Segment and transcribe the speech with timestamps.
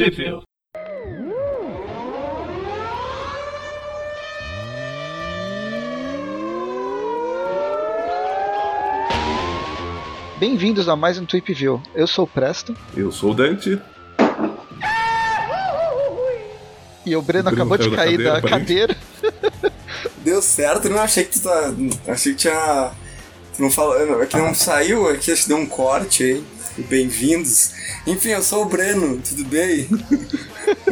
[0.00, 0.40] Tweepville.
[10.38, 11.82] Bem-vindos a mais um Tweepville.
[11.94, 12.74] Eu sou o Presto.
[12.96, 13.78] Eu sou o Dante.
[17.04, 18.96] E o Breno, o Breno acabou de cair da cadeira.
[18.96, 19.42] cadeira.
[20.24, 21.74] Deu certo, não achei que tu tá.
[22.08, 22.90] Achei que tinha.
[23.54, 24.22] Tu não falou.
[24.22, 26.44] É que não saiu aqui, acho que deu um corte aí.
[26.88, 27.72] Bem-vindos.
[28.06, 29.88] Enfim, eu sou o Breno, tudo bem?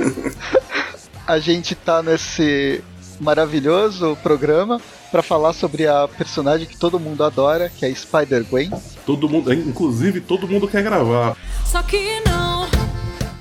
[1.27, 2.83] a gente tá nesse
[3.21, 8.71] maravilhoso programa para falar sobre a personagem que todo mundo adora, que é Spider-Gwen.
[9.07, 11.37] Todo mundo, inclusive todo mundo quer gravar.
[11.65, 12.69] Só que não.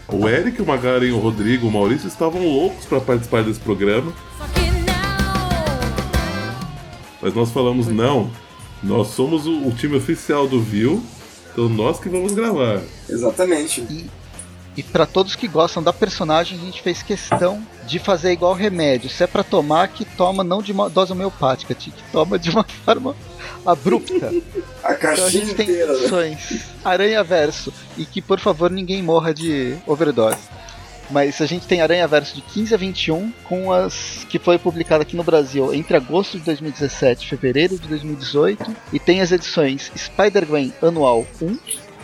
[0.07, 4.13] O Eric, o Magaren, o Rodrigo, o Maurício estavam loucos para participar desse programa.
[4.37, 4.87] Só que não.
[7.21, 8.31] Mas nós falamos não.
[8.81, 11.03] Nós somos o, o time oficial do Viu,
[11.57, 12.81] então nós que vamos gravar.
[13.09, 13.81] Exatamente.
[13.81, 14.07] E
[14.77, 19.09] e para todos que gostam da personagem, a gente fez questão de fazer igual remédio.
[19.09, 22.63] Se é para tomar, que toma não de uma dose homeopática, que toma de uma
[22.85, 23.15] forma
[23.65, 24.31] abrupta.
[24.83, 25.99] a caixinha então a gente tem inteira, né?
[25.99, 26.61] opções.
[26.85, 27.73] Aranha Verso.
[27.97, 30.37] E que por favor ninguém morra de overdose.
[31.09, 35.03] Mas a gente tem Aranha Verso de 15 a 21, com as que foi publicada
[35.03, 38.75] aqui no Brasil entre agosto de 2017 e fevereiro de 2018.
[38.91, 41.57] E tem as edições Spider-Gwen Anual 1,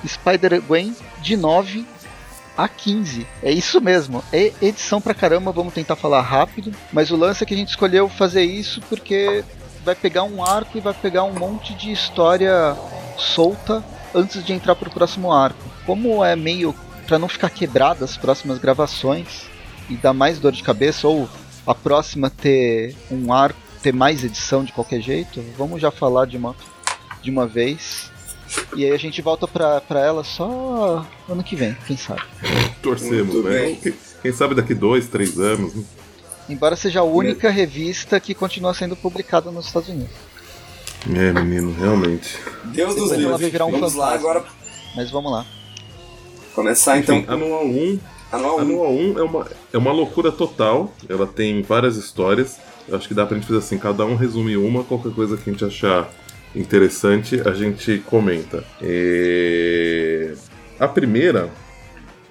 [0.08, 1.86] Spider-Gwen de 9
[2.58, 3.28] a 15.
[3.42, 4.24] É isso mesmo.
[4.32, 6.74] É edição pra caramba, vamos tentar falar rápido.
[6.92, 9.44] Mas o lance é que a gente escolheu fazer isso porque
[9.84, 12.76] vai pegar um arco e vai pegar um monte de história
[13.18, 13.84] solta
[14.16, 15.64] antes de entrar pro próximo arco.
[15.86, 16.74] Como é meio
[17.06, 19.46] para não ficar quebrada as próximas gravações
[19.90, 21.30] e dar mais dor de cabeça ou
[21.66, 26.38] a próxima ter um arco, ter mais edição de qualquer jeito, vamos já falar de
[26.38, 26.56] uma
[27.22, 28.12] de uma vez
[28.76, 32.22] e aí a gente volta pra, pra ela só ano que vem, quem sabe.
[32.82, 33.78] Torcemos, Muito né?
[33.82, 35.74] Quem, quem, sabe daqui dois, três anos.
[35.74, 35.84] Né?
[36.50, 40.14] Embora seja a única revista que continua sendo publicada nos Estados Unidos.
[41.10, 42.38] É, menino, realmente.
[42.66, 43.42] Deus dos livros.
[43.42, 44.44] Um vamos lá agora.
[44.96, 45.46] Mas vamos lá.
[46.54, 47.18] Começar então.
[47.18, 48.00] Enfim, anual 1.
[48.32, 50.94] Anual 1, anual 1 é, uma, é uma loucura total.
[51.08, 52.60] Ela tem várias histórias.
[52.88, 55.50] Eu acho que dá pra gente fazer assim, cada um resume uma, qualquer coisa que
[55.50, 56.10] a gente achar
[56.56, 58.64] interessante, a gente comenta.
[58.82, 60.34] E...
[60.80, 61.50] A primeira,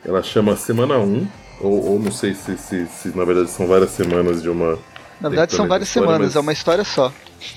[0.05, 1.27] ela chama Semana 1,
[1.61, 4.79] ou, ou não sei se, se, se, na verdade são várias semanas de uma.
[5.21, 6.37] Na verdade são várias história, semanas, mas...
[6.37, 7.13] é uma história só.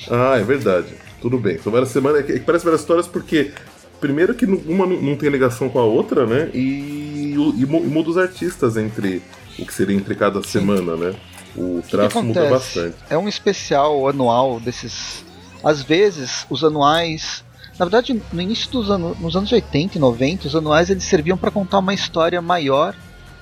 [0.10, 0.94] Ah, é verdade.
[1.22, 1.58] Tudo bem.
[1.60, 2.20] São várias semanas.
[2.20, 3.52] É que parece várias histórias porque,
[4.00, 6.50] primeiro, que uma não tem ligação com a outra, né?
[6.54, 9.22] E, e, e muda os artistas entre
[9.58, 10.60] o que seria entre cada Sim.
[10.60, 11.16] semana, né?
[11.56, 12.96] O traço muda bastante.
[13.10, 15.24] É um especial anual desses
[15.66, 17.44] às vezes, os anuais.
[17.80, 21.36] Na verdade, no início dos anos, nos anos 80 e 90, os anuais eles serviam
[21.36, 22.94] para contar uma história maior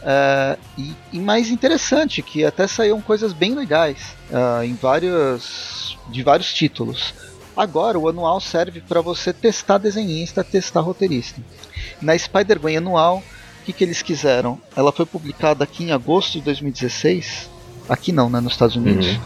[0.01, 6.23] uh, e, e, mais interessante, que até saíam coisas bem legais uh, em vários, de
[6.23, 7.13] vários títulos.
[7.55, 11.41] Agora, o anual serve para você testar desenhista, testar roteirista.
[12.01, 13.23] Na Spider-Gwen anual,
[13.61, 14.59] o que, que eles quiseram?
[14.75, 17.49] Ela foi publicada aqui em agosto de 2016.
[17.87, 19.07] Aqui não, né, nos Estados Unidos.
[19.07, 19.21] Uhum.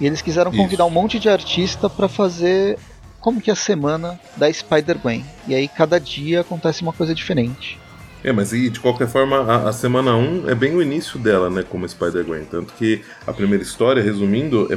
[0.00, 0.92] E eles quiseram convidar Isso.
[0.92, 2.78] um monte de artista para fazer
[3.20, 5.24] como que é a semana da Spider-Gwen.
[5.46, 7.78] E aí cada dia acontece uma coisa diferente.
[8.24, 11.48] É, mas e de qualquer forma, a, a semana 1 é bem o início dela,
[11.48, 12.44] né, como Spider-Gwen.
[12.46, 14.76] Tanto que a primeira história, resumindo, é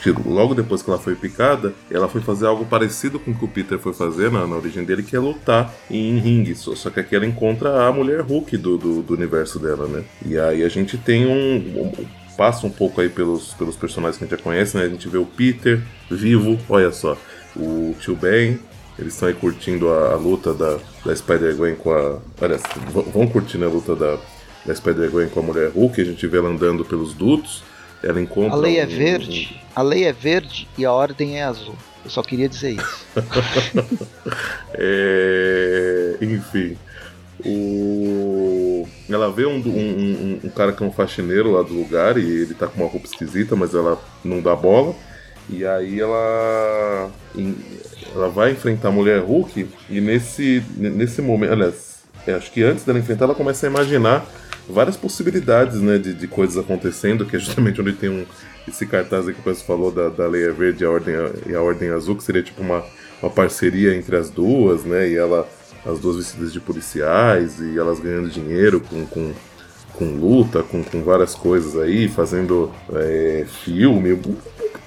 [0.00, 3.44] que logo depois que ela foi picada, ela foi fazer algo parecido com o que
[3.44, 6.54] o Peter foi fazer na, na origem dele, que é lutar em ringue.
[6.54, 10.04] Só, só, que aqui ela encontra a mulher Hulk do, do, do, universo dela, né?
[10.24, 11.92] E aí a gente tem um, um
[12.36, 14.84] passa um pouco aí pelos, pelos personagens que a gente já conhece, né?
[14.84, 17.16] A gente vê o Peter vivo, olha só,
[17.56, 18.58] o tio Ben,
[18.98, 22.18] eles estão aí curtindo a, a, luta da, da Spider-Gwen com a.
[22.40, 22.58] Olha,
[23.12, 24.18] vão curtindo a luta da,
[24.64, 27.62] da Spider-Gwen com a mulher Hulk, a gente vê ela andando pelos dutos,
[28.02, 28.52] ela encontra.
[28.52, 29.70] A lei é verde, um...
[29.74, 31.76] a lei é verde e a ordem é azul.
[32.04, 33.06] Eu só queria dizer isso.
[34.74, 36.16] é...
[36.20, 36.76] Enfim.
[37.44, 38.86] O...
[39.08, 42.54] Ela vê um, um, um, cara que é um faxineiro lá do lugar e ele
[42.54, 44.94] tá com uma roupa esquisita, mas ela não dá bola.
[45.48, 47.10] E aí ela,
[48.14, 52.84] ela vai enfrentar a mulher Hulk e nesse, nesse momento, aliás, é, acho que antes
[52.84, 54.26] dela enfrentar, ela começa a imaginar
[54.68, 58.24] várias possibilidades né, de, de coisas acontecendo, que é justamente onde tem um,
[58.66, 61.14] esse cartaz aí que o pessoal falou da, da Leia Verde e a, Ordem,
[61.46, 62.84] e a Ordem Azul, que seria tipo uma,
[63.22, 65.08] uma parceria entre as duas, né?
[65.08, 65.48] E ela
[65.86, 69.32] as duas vestidas de policiais e elas ganhando dinheiro com, com,
[69.92, 74.18] com luta, com, com várias coisas aí, fazendo é, filme,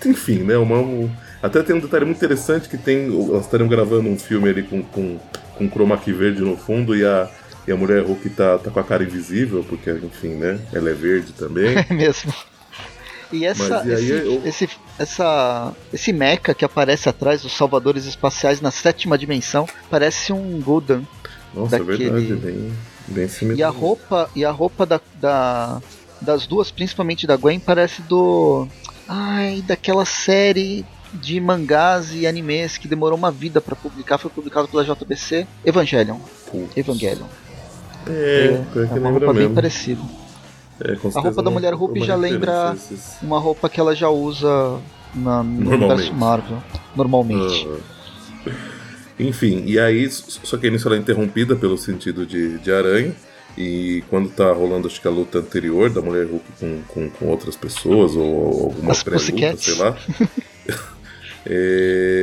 [0.06, 0.58] enfim, né?
[0.58, 1.10] Uma, um,
[1.42, 3.06] até tem um detalhe muito interessante que tem.
[3.06, 5.18] Elas estariam gravando um filme ali com, com,
[5.58, 7.30] com chroma key verde no fundo e a,
[7.70, 10.60] e a mulher Hulk tá, tá com a cara invisível, porque, enfim, né?
[10.74, 11.76] Ela é verde também.
[11.90, 12.34] É mesmo.
[13.32, 18.60] E essa, e esse, eu- esse, essa, esse mecha que aparece atrás dos salvadores espaciais
[18.60, 21.08] na sétima dimensão parece um Gundam.
[21.54, 22.74] Nossa, Daquele- é verdade, bem,
[23.08, 23.60] bem similar.
[23.60, 25.80] E a roupa, e a roupa da, da-
[26.20, 28.68] das duas, principalmente da Gwen, parece do.
[29.08, 30.84] Ai, daquela série
[31.14, 35.46] de mangás e animes que demorou uma vida pra publicar, foi publicado pela JBC.
[35.64, 36.18] Evangelion.
[36.52, 36.76] Putz.
[36.76, 37.28] Evangelion.
[38.08, 39.56] É, pior é que uma roupa bem mesmo.
[39.56, 40.02] parecida.
[40.82, 43.80] É, com A roupa da uma- mulher Hulk uma já lembra- esses- Uma roupa que
[43.80, 44.80] ela já usa
[45.14, 45.84] na, no Normalmente.
[45.84, 46.58] universo Marvel.
[46.96, 47.68] Normalmente.
[48.48, 48.52] Ah.
[49.20, 53.14] Enfim, e aí, só que início ela é interrompida pelo sentido de, de aranha.
[53.58, 57.26] E quando tá rolando, acho que a luta anterior da Mulher Hulk com, com, com
[57.28, 59.98] outras pessoas, ou alguma pré-luta, sei lá.
[61.46, 62.19] é,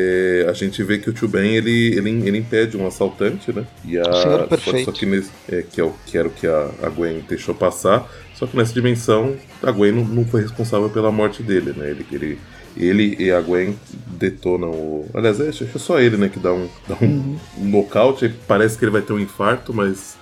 [0.57, 3.65] gente vê que o Tio Ben ele, ele, ele impede um assaltante, né?
[3.85, 4.85] E a, O Senhor só- Perfeito.
[4.85, 5.93] Só, que, nesse, é, que, é o,
[6.37, 8.11] que a, a Gwen deixou passar.
[8.35, 11.91] Só que nessa dimensão, a Gwen não, não foi responsável pela morte dele, né?
[11.91, 12.39] Ele, ele,
[12.77, 13.75] ele e a Gwen
[14.19, 15.11] detonam o.
[15.15, 18.35] Aliás, é, acho que é só ele, né, que dá um, dá um, um nocaute.
[18.47, 20.17] Parece que ele vai ter um infarto, mas.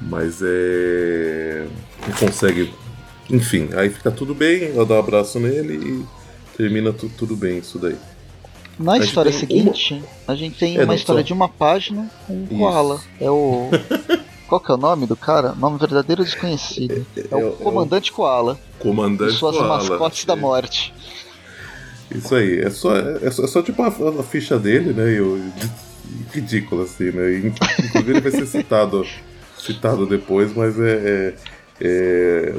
[0.00, 1.66] Mas é.
[2.06, 2.72] Não consegue.
[3.30, 6.04] Enfim, aí fica tudo bem, ela dá um abraço nele e
[6.58, 7.96] termina tu, tudo bem isso daí.
[8.78, 13.00] Na história seguinte, a gente tem É, uma história de uma página com um koala.
[13.20, 13.68] É o.
[14.48, 15.52] Qual que é o nome do cara?
[15.54, 17.06] Nome verdadeiro desconhecido.
[17.16, 18.58] É, é o o- Comandante Koala.
[18.78, 19.78] E Comandante suas Koala.
[19.78, 20.36] mascotes da É.
[20.36, 20.92] morte.
[22.10, 25.14] Isso aí, é só, é só, é só tipo a, a ficha dele, né?
[25.14, 25.40] E o,
[26.32, 27.30] ridículo, assim, né?
[27.32, 29.06] E, Inclusive ele vai ser citado,
[29.58, 30.92] citado depois, mas é.
[30.92, 31.34] é,
[31.80, 32.54] é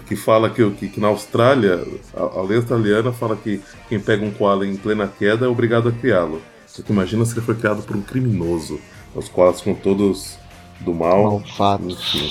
[0.00, 1.84] que fala que, que, que na Austrália,
[2.14, 5.88] a, a lei australiana fala que quem pega um koala em plena queda é obrigado
[5.88, 6.40] a criá-lo.
[6.66, 8.80] Só que imagina se ele foi criado por um criminoso.
[9.14, 10.38] Os koalas ficam todos
[10.80, 11.22] do mal.
[11.24, 11.90] Malvado.
[11.90, 12.30] Enfim.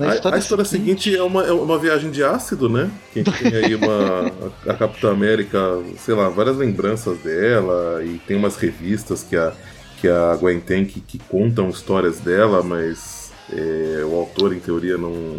[0.00, 2.90] A, a história seguinte é uma, é uma viagem de ácido, né?
[3.12, 4.32] Que tem aí uma.
[4.66, 5.58] A, a Capitã América,
[5.98, 9.52] sei lá, várias lembranças dela, e tem umas revistas que a,
[10.00, 14.96] que a Gwen tem que, que contam histórias dela, mas é, o autor, em teoria,
[14.96, 15.38] não,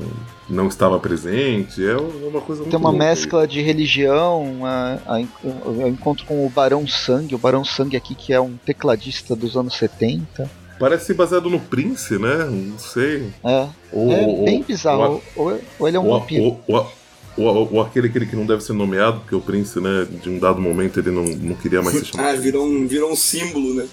[0.52, 1.84] não estava presente.
[1.86, 3.10] É uma coisa muito Tem uma louca aí.
[3.10, 8.14] mescla de religião, a, a, eu encontro com o Barão Sangue, o Barão Sangue aqui
[8.16, 10.50] que é um tecladista dos anos 70.
[10.80, 12.46] Parece baseado no Prince, né?
[12.50, 13.30] Não sei.
[13.44, 15.22] É, Ou, é ou- bem bizarro.
[15.36, 16.44] Ou, ou ele é um ou, vampiro.
[16.44, 16.88] ou, ou,
[17.38, 20.40] ou- ou aquele, aquele que não deve ser nomeado, porque o Prince, né, de um
[20.40, 22.30] dado momento ele não, não queria mais ser chamado.
[22.30, 23.88] Ah, virou um, virou um símbolo, né?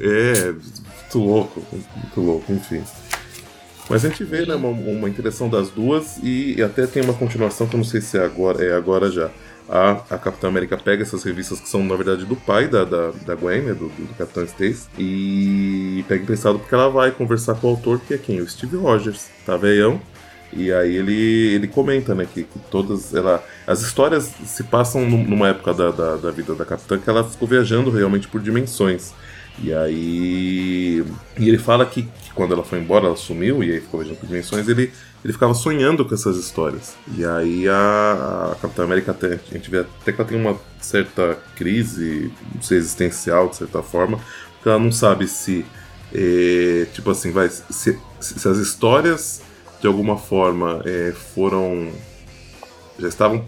[0.00, 2.82] É, muito louco, muito louco, enfim.
[3.88, 7.66] Mas a gente vê, né, uma, uma interação das duas e até tem uma continuação
[7.66, 9.30] que eu não sei se é agora, é agora já.
[9.68, 13.10] A, a Capitã América pega essas revistas que são, na verdade, do pai da, da,
[13.26, 17.66] da Gwen, né, do, do Capitão Stacy, e pega emprestado porque ela vai conversar com
[17.66, 18.40] o autor, que é quem?
[18.40, 20.00] O Steve Rogers, tá veião.
[20.50, 25.24] E aí ele, ele comenta, né, que, que todas ela, as histórias se passam num-
[25.24, 29.12] numa época da, da, da vida da Capitã que ela ficou viajando realmente por dimensões.
[29.62, 31.04] E aí.
[31.38, 34.20] E ele fala que, que quando ela foi embora, ela sumiu e aí ficou viajando
[34.20, 34.92] por dimensões, ele,
[35.24, 36.96] ele ficava sonhando com essas histórias.
[37.16, 40.56] E aí a, a Capitã América até, a gente vê até que ela tem uma
[40.80, 44.18] certa crise, não sei, existencial, de certa forma,
[44.54, 45.64] porque ela não sabe se.
[46.12, 47.48] eh, tipo assim, vai.
[47.50, 49.42] Se, se as histórias
[49.80, 51.92] de alguma forma eh, foram.
[52.98, 53.44] já estavam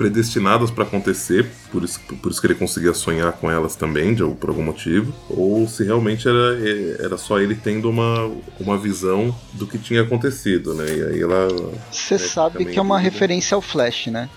[0.00, 4.24] predestinadas para acontecer, por isso, por isso que ele conseguia sonhar com elas também, de,
[4.36, 9.36] por algum motivo, ou se realmente era, eh, era só ele tendo uma, uma visão
[9.52, 10.86] do que tinha acontecido, né?
[10.86, 11.48] E aí ela.
[11.92, 14.30] Você É, sabe que é uma referência ao Flash, né?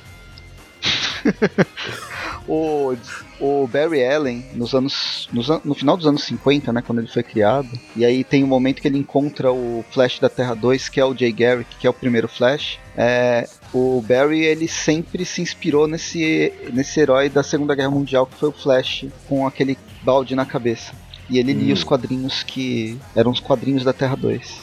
[2.45, 2.93] o,
[3.39, 7.23] o Barry Allen, nos anos, nos no final dos anos 50, né, quando ele foi
[7.23, 10.99] criado, e aí tem um momento que ele encontra o Flash da Terra 2, que
[10.99, 12.79] é o Jay Garrick, que é o primeiro Flash.
[12.97, 18.35] É, o Barry ele sempre se inspirou nesse, nesse herói da Segunda Guerra Mundial, que
[18.35, 20.93] foi o Flash, com aquele balde na cabeça.
[21.29, 21.73] E ele lia Hum.
[21.73, 24.61] os quadrinhos que eram os quadrinhos da Terra 2,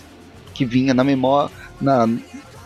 [0.54, 1.50] que vinha na memória,
[1.80, 2.08] na,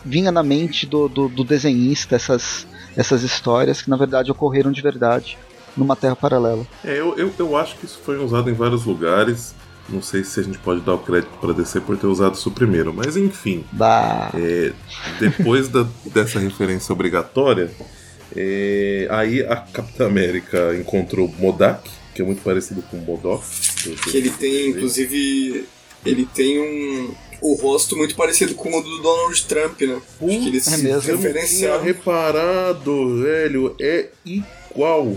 [0.03, 4.81] vinha na mente do, do, do desenhista essas, essas histórias que na verdade ocorreram de
[4.81, 5.37] verdade
[5.75, 6.65] numa Terra paralela.
[6.83, 9.55] É, eu, eu, eu acho que isso foi usado em vários lugares.
[9.87, 12.49] Não sei se a gente pode dar o crédito para DC por ter usado isso
[12.51, 13.63] primeiro, mas enfim.
[13.71, 14.31] Da...
[14.33, 14.73] É,
[15.19, 17.69] depois da- dessa referência obrigatória,
[18.35, 23.43] é, aí a Capitã América encontrou Modak, que é muito parecido com Modok.
[24.09, 25.67] Que ele tem, inclusive,
[26.05, 29.95] ele tem um o rosto muito parecido com o do Donald Trump, né?
[29.97, 31.15] Acho que eles É se mesmo.
[31.17, 31.83] Referenciaram.
[31.83, 35.15] reparado, velho, é igual.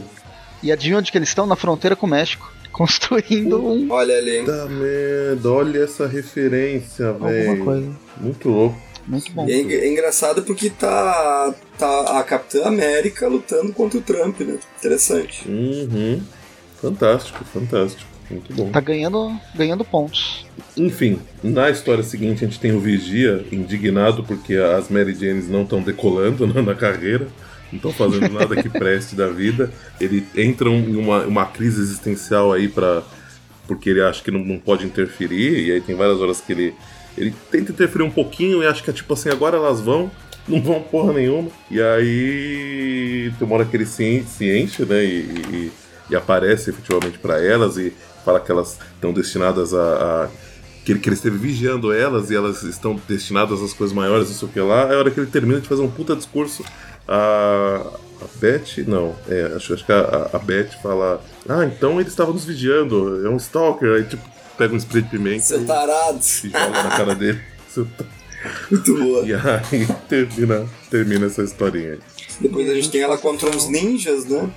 [0.63, 1.47] E adivinha onde que eles estão?
[1.47, 2.53] Na fronteira com o México.
[2.73, 3.91] construindo um.
[3.91, 4.41] Olha ali.
[4.41, 7.65] Puta merda, olha essa referência, Alguma velho.
[7.65, 7.91] coisa.
[8.21, 8.89] Muito louco.
[9.07, 9.49] Muito bom.
[9.49, 14.59] E é, é engraçado porque tá, tá a Capitã América lutando contra o Trump, né?
[14.79, 15.49] Interessante.
[15.49, 16.21] Uhum.
[16.81, 18.09] Fantástico, fantástico.
[18.31, 18.71] Muito bom.
[18.71, 20.47] Tá ganhando, ganhando pontos.
[20.77, 25.63] Enfim, na história seguinte a gente tem o Vigia indignado porque as Mary Janes não
[25.63, 27.27] estão decolando na carreira,
[27.73, 29.71] não estão fazendo nada que preste da vida.
[30.01, 33.03] Ele entra em uma, uma crise existencial aí para
[33.67, 36.75] porque ele acha que não, não pode interferir, e aí tem várias horas que ele,
[37.19, 40.11] ele tenta interferir um pouquinho e acha que é tipo assim, agora elas vão,
[40.49, 41.51] não vão porra nenhuma.
[41.71, 45.19] E aí tem uma hora que ele se, en- se enche, né, e,
[45.53, 45.73] e-
[46.11, 47.93] e aparece efetivamente para elas e
[48.25, 49.79] fala que elas estão destinadas a,
[50.25, 50.29] a-
[50.85, 54.35] que ele, que ele esteve vigiando elas e elas estão destinadas às coisas maiores, não
[54.35, 54.91] sei o que lá.
[54.91, 56.65] É a hora que ele termina de fazer um puta discurso.
[57.09, 57.87] A,
[58.21, 62.33] a Beth, não, é, acho, acho que a, a Beth fala: Ah, então ele estava
[62.33, 63.95] nos vigiando, é um stalker.
[63.97, 64.23] Aí, tipo,
[64.59, 66.19] pega um spray de pimenta Seu tarado.
[66.19, 67.41] e joga na cara dele.
[67.69, 68.05] Seu tá-
[68.71, 69.25] Muito boa.
[69.27, 71.99] E aí termina, termina essa historinha aí.
[72.41, 74.49] Depois a gente tem ela contra uns ninjas, né?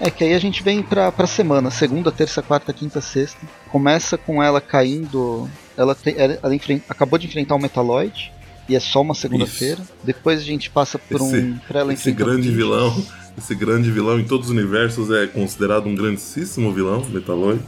[0.00, 3.40] É que aí a gente vem pra, pra semana, segunda, terça, quarta, quinta, sexta.
[3.72, 5.48] Começa com ela caindo.
[5.76, 6.54] Ela, te- ela, ela
[6.88, 8.32] acabou de enfrentar o Metaloid.
[8.68, 9.80] E é só uma segunda-feira.
[10.04, 11.28] Depois a gente passa por um.
[11.34, 13.02] Esse- pra ela Esse grande vilão,
[13.36, 17.60] esse grande vilão em todos os universos é considerado um grandíssimo vilão, Metaloid.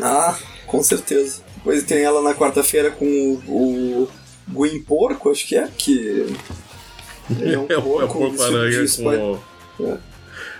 [0.00, 1.40] Ah, com certeza.
[1.56, 4.08] Depois tem ela na quarta-feira com o, o
[4.48, 6.26] Gwyn Porco, acho que é, que.
[7.40, 9.38] É um É o, é o porco porco-aranha com
[9.82, 9.98] o...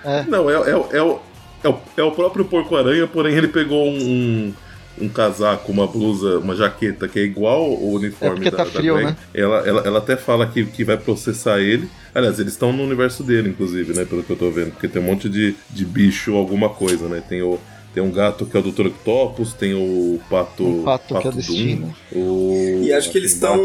[0.05, 0.25] É.
[0.29, 1.21] Não, é, é, o- é, o,
[1.63, 4.55] é, o, é o próprio porco-aranha, porém ele pegou um, um,
[5.01, 8.65] um casaco, uma blusa, uma jaqueta que é igual o uniforme É porque da, tá
[8.65, 9.07] da frio, Gwen.
[9.07, 9.17] né?
[9.35, 11.89] Ela, ela, ela até fala que, que vai processar ele.
[12.15, 14.05] Aliás, eles estão no universo dele, inclusive, né?
[14.05, 14.73] Pelo que eu tô vendo.
[14.73, 17.23] Porque tem um monte de, de bicho, alguma coisa, né?
[17.27, 17.59] Tem o...
[17.95, 18.87] Tem um gato que é o Dr.
[18.87, 20.65] Octopus, tem o pato.
[20.65, 21.95] O pato que é o Doom, destino.
[22.11, 23.59] o- E acho que eles estão.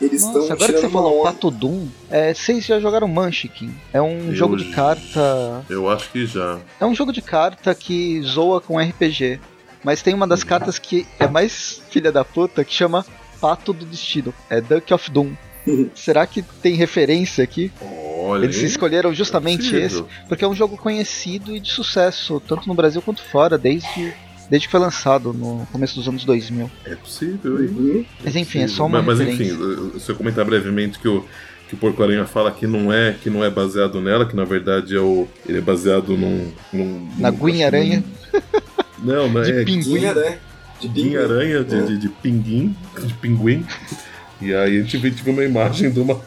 [0.00, 1.30] Eles estão agora que você falou onda.
[1.32, 3.70] Pato Doom, é, vocês já jogaram Munchkin?
[3.92, 5.62] É um Eu jogo de carta.
[5.68, 6.58] Eu acho que já.
[6.80, 9.38] É um jogo de carta que zoa com RPG.
[9.84, 13.04] Mas tem uma das cartas que é mais filha da puta que chama
[13.40, 14.32] Pato do Destino.
[14.48, 15.32] É Duck of Doom.
[15.94, 17.70] Será que tem referência aqui?
[17.80, 18.44] Olha.
[18.44, 23.02] Eles escolheram justamente esse, porque é um jogo conhecido e de sucesso, tanto no Brasil
[23.02, 24.12] quanto fora, desde,
[24.48, 26.70] desde que foi lançado no começo dos anos 2000.
[26.84, 27.68] É possível, hein?
[27.68, 28.04] Uhum.
[28.24, 31.24] Mas enfim, é só uma mas, mas enfim, se eu comentar brevemente que o,
[31.68, 34.44] que o Porco Aranha fala que não é que não é baseado nela, que na
[34.44, 38.04] verdade é o ele é baseado num, num Na num- Guinha Aranha.
[38.98, 40.00] Não, não De é pinguim.
[40.00, 40.38] Né?
[40.80, 41.82] De Guinha Aranha de, É.
[41.82, 43.64] de, de pinguim, de pinguim.
[44.40, 46.20] E aí a gente vê tipo, uma imagem de uma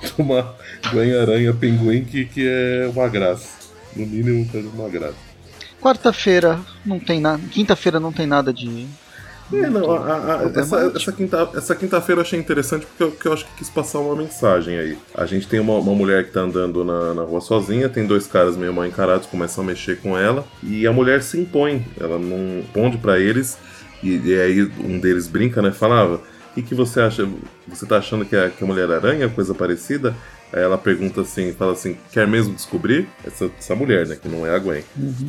[0.00, 0.54] de uma
[0.90, 3.62] Guinha Aranha pinguim que, que é uma graça.
[3.96, 5.14] No mínimo uma graça.
[5.80, 7.42] Quarta-feira não tem nada.
[7.50, 8.86] Quinta-feira não tem nada de.
[9.52, 13.10] É, não, a- a- a- essa, essa, quinta, essa quinta-feira eu achei interessante porque eu,
[13.12, 14.98] que eu acho que quis passar uma mensagem aí.
[15.14, 18.26] A gente tem uma, uma mulher que tá andando na, na rua sozinha, tem dois
[18.26, 21.84] caras meio mal encarados, começam a mexer com ela, e a mulher se impõe.
[22.00, 23.58] Ela não responde pra eles,
[24.02, 25.70] e, e aí um deles brinca, né?
[25.70, 27.28] Falava, o que, que você acha?
[27.68, 30.14] Você tá achando que é, que é Mulher-Aranha, coisa parecida?
[30.52, 33.08] Aí ela pergunta assim, fala assim, quer mesmo descobrir?
[33.24, 34.16] Essa, essa mulher, né?
[34.20, 34.84] Que não é a Gwen.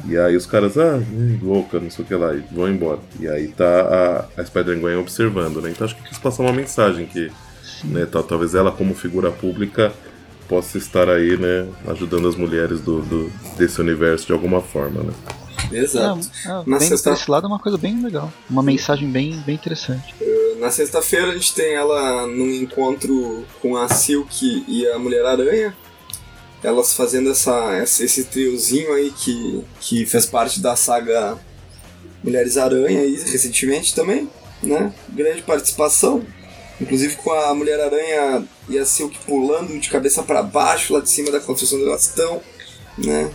[0.07, 2.99] E aí os caras, ah, hum, louca, não sei o que lá, e vão embora.
[3.19, 5.69] E aí tá a, a Spider-Gwen observando, né?
[5.71, 7.31] Então acho que quis passar uma mensagem que,
[7.85, 9.93] né, tal, talvez ela como figura pública
[10.49, 15.13] possa estar aí, né, ajudando as mulheres do, do- desse universo de alguma forma, né?
[15.71, 16.19] Exato.
[16.45, 18.31] É, é, Na vendo sexta- por esse lado é uma coisa bem legal.
[18.49, 20.13] Uma mensagem bem, bem interessante.
[20.63, 25.75] Na sexta-feira a gente tem ela num encontro com a Silk e a Mulher-Aranha.
[26.63, 31.37] Elas fazendo essa, esse triozinho aí que, que fez parte da saga
[32.23, 34.29] Mulheres-Aranha aí recentemente também,
[34.61, 34.93] né?
[35.09, 36.25] Grande participação.
[36.79, 41.29] Inclusive com a Mulher-Aranha e a Silk pulando de cabeça para baixo lá de cima
[41.29, 42.41] da construção do bastão,
[42.97, 43.29] né?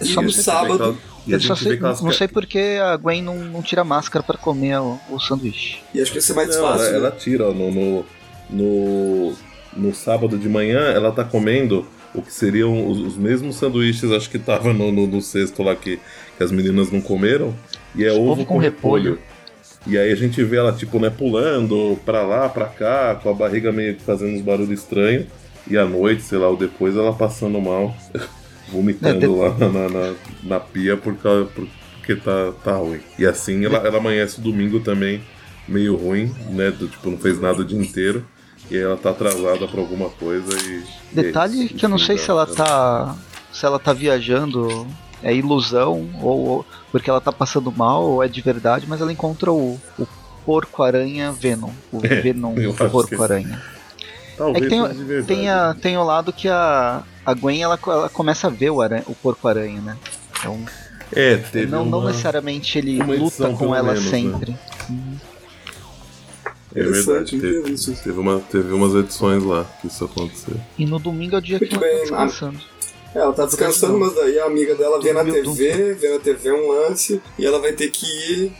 [0.00, 0.96] Eu E no sábado,
[1.28, 3.82] E Eu só sei, vê que elas não sei porque a Gwen não, não tira
[3.82, 5.78] a máscara pra comer o, o sanduíche.
[5.94, 6.84] e acho que vai ser mais Não, fácil.
[6.86, 6.96] ela, né?
[6.98, 8.04] ela tira ó, no, no,
[8.50, 9.34] no,
[9.76, 14.30] no sábado de manhã, ela tá comendo o que seriam os, os mesmos sanduíches, acho
[14.30, 16.00] que tava no, no, no cesto lá que,
[16.36, 17.54] que as meninas não comeram.
[17.94, 19.10] E é ovo, Ovo com, com repolho.
[19.12, 19.28] repolho.
[19.86, 23.34] E aí a gente vê ela, tipo, né, pulando pra lá, pra cá, com a
[23.34, 25.26] barriga meio que fazendo uns barulhos estranhos.
[25.70, 27.94] E à noite, sei lá, ou depois ela passando mal,
[28.70, 33.00] vomitando É, lá na, na, na pia por causa, por- porque tá, tá ruim.
[33.18, 35.20] E assim ela, ela amanhece o domingo também
[35.66, 36.70] meio ruim, né?
[36.70, 38.24] Do, tipo, não fez nada o dia inteiro.
[38.70, 40.82] E ela tá atrasada pra alguma coisa e.
[41.12, 41.74] e Detalhe isso.
[41.74, 43.16] que eu não sei né, se ela tá.
[43.52, 44.86] se ela tá viajando
[45.22, 49.12] é ilusão, ou, ou, porque ela tá passando mal, ou é de verdade, mas ela
[49.12, 50.06] encontra o, o
[50.46, 51.70] porco-aranha Venom.
[51.92, 53.60] O É, Venom que porco-aranha.
[54.38, 55.26] Talvez É que tem, verdade.
[55.26, 58.80] tem, a, tem o lado que a, a Gwen ela, ela começa a ver o,
[58.80, 59.96] aranha, o porco-aranha, né?
[60.38, 60.64] Então,
[61.12, 64.10] É, teve não, não uma- necessariamente ele luta com ela menos, né?
[64.10, 64.56] sempre.
[66.74, 70.54] É verdade, Interessante, não tinha teve, teve, uma, teve umas edições lá que isso aconteceu.
[70.78, 72.58] E no domingo é o dia que Muito ela tá bem, descansando.
[73.14, 76.52] É, ela tá descansando, mas daí a amiga dela vê na TV, vê na TV
[76.52, 78.52] um lance, e ela vai ter que ir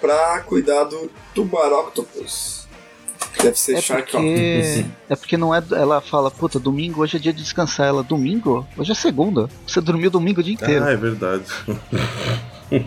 [0.00, 2.55] pra cuidar do Tubaroctopus.
[3.42, 5.62] Deve ser É Shark porque, é porque não é.
[5.72, 7.86] Ela fala, puta, domingo hoje é dia de descansar.
[7.86, 8.66] Ela, domingo?
[8.76, 9.48] Hoje é segunda.
[9.66, 10.84] Você dormiu domingo o dia inteiro.
[10.84, 11.44] Ah, é verdade.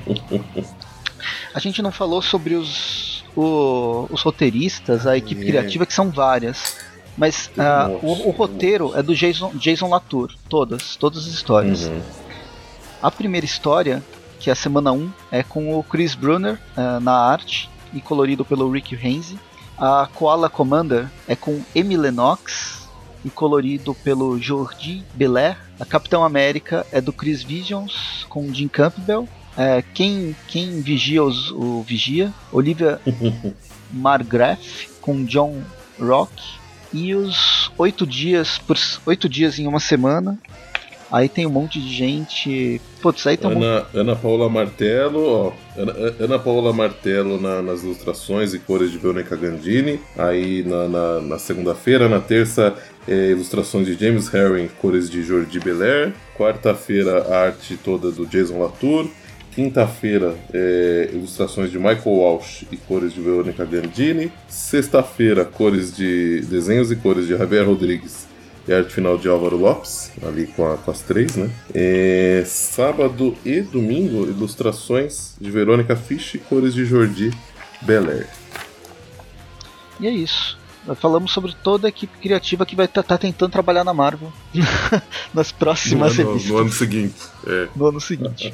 [1.54, 5.46] A gente não falou sobre os, o- os roteiristas, a equipe É.
[5.48, 6.78] criativa, que são várias.
[7.18, 7.90] Mas Nossa.
[8.06, 11.86] o, o roteiro é do Jason, Jason Latour, todas, todas as histórias.
[11.88, 12.02] Uhum.
[13.02, 14.02] A primeira história,
[14.40, 18.46] que é a semana 1, é com o Chris Brunner ah, na arte e colorido
[18.46, 19.38] pelo Rick Renzi.
[19.80, 22.90] A Koala Commander é com Amy Lennox
[23.24, 25.58] e colorido pelo Jordi Belair.
[25.80, 29.26] A Capitão América é do Chris Visions com Jim Campbell.
[29.56, 32.34] É, quem, quem vigia os, o Vigia?
[32.52, 33.00] Olivia
[33.90, 35.62] Margraf com John
[35.98, 36.34] Rock.
[36.92, 40.38] E os oito dias por oito dias em uma semana.
[41.12, 42.80] Aí tem um monte de gente.
[43.02, 45.52] Putz, aí tem um monte Ana, Ana Paula Martelo, ó.
[45.76, 50.00] Ana, Ana Paula Martelo na- nas ilustrações e cores de Veronica Gandini.
[50.18, 52.76] Aí na, na- na segunda-feira, na terça,
[53.08, 56.14] é, ilustrações de James Herring, cores de Jordi Belair.
[56.38, 59.08] Quarta-feira, a arte toda do Jason Latour.
[59.56, 64.32] Quinta-feira, é, ilustrações de Michael Walsh e cores de Veronica Gandini.
[64.48, 68.29] Sexta-feira, cores de desenhos e cores de Javier Rodrigues
[68.70, 71.50] e arte final de Álvaro Lopes, ali com, a- com as três, né?
[71.74, 77.32] É, sábado e domingo, ilustrações de Verônica Fisch e cores de Jordi
[77.82, 78.28] Belair.
[80.00, 80.58] E é isso.
[80.86, 84.32] Nós Falamos sobre toda a equipe criativa que vai estar tentando trabalhar na Marvel
[85.34, 87.16] nas No próximas ano, revistas no ano seguinte.
[87.48, 87.68] É.
[87.76, 88.54] no ano seguinte.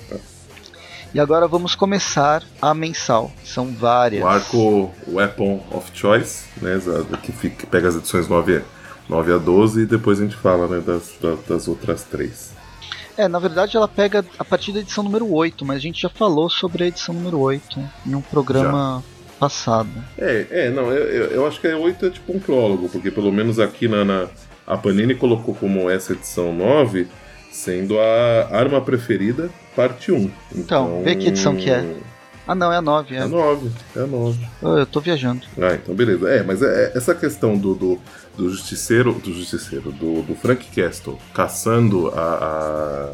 [1.13, 3.31] E agora vamos começar a mensal.
[3.43, 4.23] São várias.
[4.23, 6.77] O arco Weapon of Choice, né?
[7.23, 8.61] Que, fica, que pega as edições 9, a-
[9.09, 12.53] 9 a 12 e depois a gente fala né, das, da- das outras três.
[13.17, 16.09] É, na verdade ela pega a partir da edição número 8, mas a gente já
[16.09, 19.03] falou sobre a edição número 8 em um programa
[19.39, 19.89] passado.
[20.17, 23.31] É, é, não, eu, eu, acho que a 8 é tipo um prólogo, porque pelo
[23.31, 24.27] menos aqui na, na-
[24.67, 27.07] a Panini colocou como essa edição 9
[27.51, 30.29] sendo a arma preferida, parte 1.
[30.55, 31.95] Então, vê que edição que é.
[32.47, 33.21] Ah não, é a 9, É é.
[33.21, 34.47] a 9, é a 9.
[34.61, 35.41] Oh, eu tô viajando.
[35.59, 36.29] Ah, então beleza.
[36.29, 37.99] É, mas é, é- essa questão do, do,
[38.37, 43.11] do justiceiro, do justiceiro, do, do Frank Castle caçando a,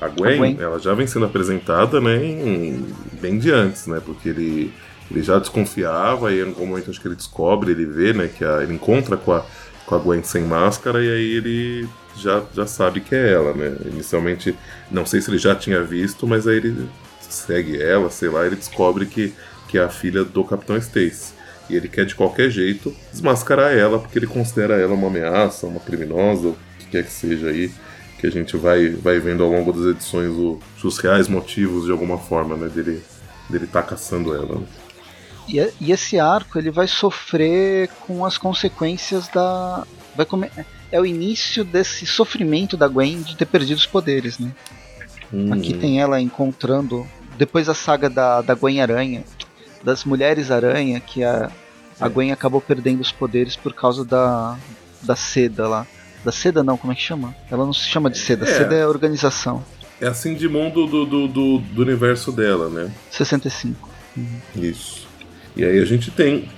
[0.00, 0.56] a, a, Gwen, A Gwen.
[0.60, 2.86] ela já vem sendo apresentada, né, em-
[3.20, 4.72] bem de antes, né, porque ele,
[5.10, 8.44] ele já desconfiava e em algum momento acho que ele descobre, ele vê, né, que
[8.44, 9.42] a- ele encontra com a,
[9.86, 13.74] com a Gwen sem máscara e aí ele já, já sabe que é ela, né.
[13.86, 14.54] Inicialmente,
[14.90, 16.86] não sei se ele já tinha visto, mas aí ele
[17.32, 19.32] segue ela, sei lá, ele descobre que,
[19.68, 21.32] que é a filha do Capitão Stacy.
[21.70, 25.80] E ele quer de qualquer jeito desmascarar ela, porque ele considera ela uma ameaça, uma
[25.80, 27.70] criminosa, o que quer que seja aí,
[28.20, 31.90] que a gente vai, vai vendo ao longo das edições o- os reais motivos de
[31.92, 33.02] alguma forma, né, dele
[33.48, 34.56] dele tá caçando ela.
[34.58, 34.66] né.
[35.48, 39.86] E, e esse arco ele vai sofrer com as consequências da.
[40.16, 40.50] Vai come...
[40.90, 44.52] É o início desse sofrimento da Gwen de ter perdido os poderes, né?
[45.52, 45.80] Aqui Uhum.
[45.80, 47.06] tem ela encontrando.
[47.36, 49.24] Depois da saga da, da Gwen Aranha,
[49.82, 51.50] das Mulheres Aranha, que a,
[52.00, 54.56] a Gwen acabou perdendo os poderes por causa da,
[55.02, 55.86] da seda lá.
[56.24, 57.34] Da seda não, como é que chama?
[57.50, 58.54] Ela não se chama de seda, É.
[58.58, 59.62] seda é a organização.
[60.00, 62.90] É assim de mundo do, do, do, do universo dela, né?
[63.10, 63.88] 65.
[64.56, 65.06] Isso.
[65.56, 66.48] E aí a gente tem.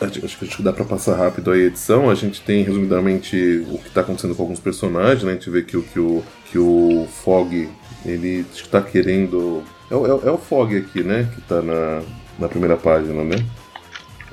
[0.00, 2.08] Acho que acho que dá pra passar rápido aí a edição.
[2.08, 5.32] A gente tem resumidamente o que tá acontecendo com alguns personagens, né?
[5.32, 7.68] A gente vê que, o- que, o, que o Fog,
[8.04, 9.62] ele acho que tá querendo.
[9.90, 11.28] É, o- é, é o Fog aqui, né?
[11.34, 12.02] Que tá na,
[12.38, 13.44] na primeira página, né?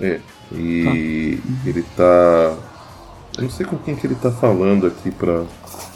[0.02, 0.20] É.
[0.52, 2.58] E ele tá.
[3.38, 5.44] Eu não sei com quem que ele tá falando aqui pra.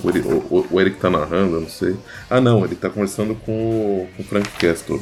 [0.03, 1.95] O Eric, o, o- Eric tá narrando, eu não sei.
[2.29, 5.01] Ah não, ele tá conversando com o, com o Frank Castle.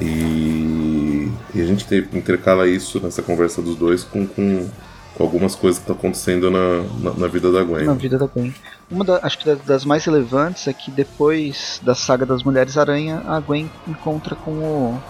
[0.00, 4.68] E, e a gente teve, intercala isso nessa conversa dos dois com, com,
[5.14, 7.84] com algumas coisas que estão acontecendo na, na, na vida da Gwen.
[7.84, 8.54] Na vida da Gwen.
[8.90, 12.76] Uma da, acho que da- das mais relevantes é que depois da saga das Mulheres
[12.78, 15.02] Aranha, a Gwen encontra com o,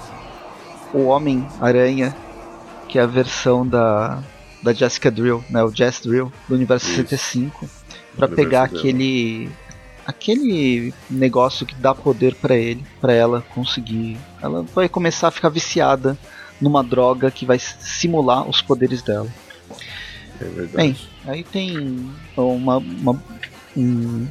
[0.94, 2.14] o Homem Aranha,
[2.88, 4.22] que é a versão da,
[4.62, 6.96] da Jessica Drill, né, o Jess Drill, do universo Isso.
[7.08, 7.68] 65,
[8.16, 8.78] para pegar dela.
[8.80, 9.48] aquele
[10.04, 14.18] aquele negócio que dá poder para ele, para ela conseguir.
[14.42, 16.18] Ela vai começar a ficar viciada
[16.60, 19.28] numa droga que vai simular os poderes dela.
[20.40, 20.76] É verdade.
[20.76, 23.22] Bem, aí tem uma, uma
[23.76, 24.26] um,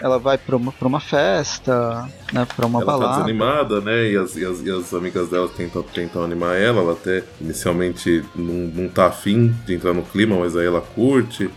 [0.00, 3.22] ela vai pra uma, pra uma festa, né, pra uma ela tá balada.
[3.22, 4.10] desanimada, né?
[4.10, 6.80] E as, e as, e as amigas dela tentam, tentam animar ela.
[6.80, 11.48] Ela até inicialmente não, não tá afim de entrar no clima, mas aí ela curte.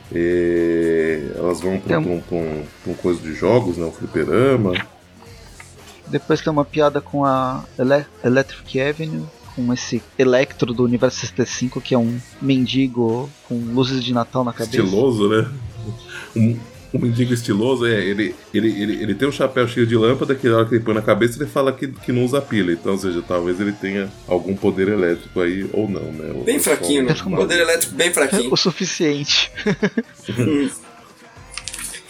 [1.35, 3.85] Elas vão pra um, pra um, pra um coisa de jogos, né?
[3.85, 4.73] Um fliperama.
[6.07, 11.79] Depois tem uma piada com a Ele Electric Avenue, com esse Electro do Universo 65,
[11.81, 14.77] que é um mendigo com luzes de Natal na cabeça.
[14.83, 15.47] Estiloso, né?
[16.35, 16.59] Um,
[16.93, 20.47] um mendigo estiloso, é, ele, ele, ele, ele tem um chapéu cheio de lâmpada que
[20.47, 22.71] na hora que ele põe na cabeça ele fala que, que não usa pilha.
[22.71, 26.31] Então, ou seja, talvez ele tenha algum poder elétrico aí ou não, né?
[26.33, 27.15] Ou- Bem fraquinho, um- né?
[27.21, 28.51] Como- Poder elétrico bem fraquinho.
[28.53, 29.51] O suficiente.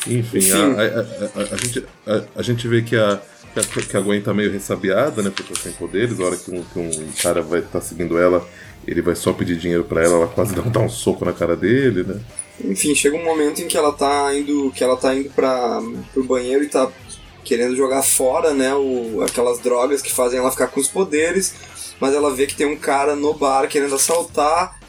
[0.08, 0.52] Enfim, Enfim.
[0.52, 3.20] A, a- a- a gente, a, a gente vê que a,
[3.64, 5.30] que que a Gwen tá meio ressabiada, né?
[5.30, 6.20] Porque tá sem poderes.
[6.20, 8.46] A hora que um, que um cara vai estar seguindo ela,
[8.88, 12.04] ele vai só pedir dinheiro pra ela, ela quase dá um, soco na cara dele,
[12.04, 12.20] né?
[12.64, 15.82] Enfim, chega um momento em que ela tá indo, que ela tá indo para
[16.14, 16.90] pro banheiro e tá
[17.44, 21.54] querendo jogar fora, né, o, aquelas drogas que fazem ela ficar com os poderes,
[22.02, 24.80] mas ela vê que tem um cara no bar querendo assaltar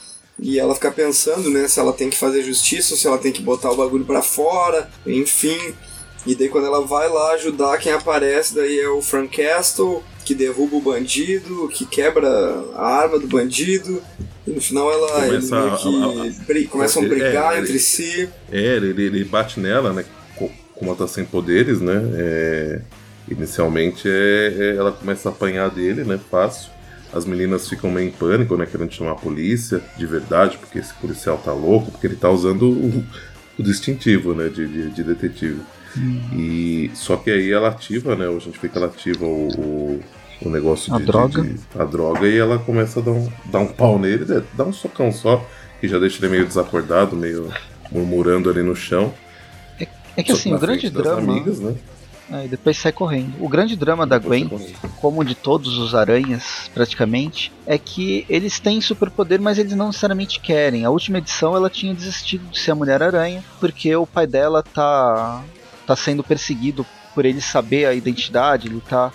[0.41, 3.43] e ela fica pensando, né, se ela tem que fazer justiça se ela tem que
[3.43, 5.75] botar o bagulho pra fora, enfim.
[6.27, 10.35] E daí quando ela vai lá ajudar, quem aparece daí é o Frank Castle, que
[10.35, 12.29] derruba o bandido, que quebra
[12.75, 14.03] a arma do bandido.
[14.47, 17.61] E no final ela Começa ele meio a- a- a- começam a É, brigar é,
[17.61, 18.29] entre si.
[18.51, 20.05] É, ele, ele bate nela, né?
[20.37, 21.95] co- Como ela tá sem poderes, né?
[22.15, 22.81] é,
[23.29, 26.19] inicialmente é, é- ela começa a apanhar dele, né?
[26.31, 26.71] Fácil.
[27.13, 28.67] As meninas ficam meio em pânico, né?
[28.67, 32.69] Querendo chamar a polícia, de verdade, porque esse policial tá louco, porque ele tá usando
[32.69, 33.05] o,
[33.59, 34.49] o distintivo, né?
[34.49, 35.61] De, de, de detetive.
[36.33, 38.27] E só que aí ela ativa, né?
[38.29, 40.01] A gente vê que ela ativa o, o,
[40.43, 41.43] o negócio A de, de- droga.
[41.43, 44.65] de- a droga e ela começa a dar um, dar um pau nele, né, dá
[44.65, 45.45] um socão só,
[45.81, 47.51] que já deixa ele meio desacordado, meio
[47.91, 49.13] murmurando ali no chão.
[50.17, 51.21] É que assim, o grande drama.
[51.33, 51.75] Amigas, né?
[52.29, 53.35] É, e depois sai correndo.
[53.39, 54.51] O grande drama da Gwen,
[55.01, 60.41] como de todos os aranhas, praticamente, é que eles têm superpoder, mas eles não necessariamente
[60.41, 60.85] querem.
[60.85, 65.45] A última edição ela tinha desistido de ser a Mulher-Aranha, porque o pai dela tá,
[65.87, 69.13] tá sendo perseguido por ele saber a identidade, ele tá.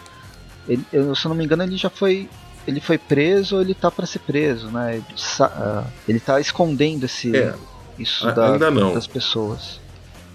[0.68, 2.30] Ele, eu, se eu não me engano, ele já foi.
[2.68, 4.96] Ele foi preso ou ele tá para ser preso, né?
[4.98, 7.56] Ele, sa- ah, ele tá escondendo esse, É,
[7.98, 8.52] isso a- da-
[8.94, 9.80] das pessoas.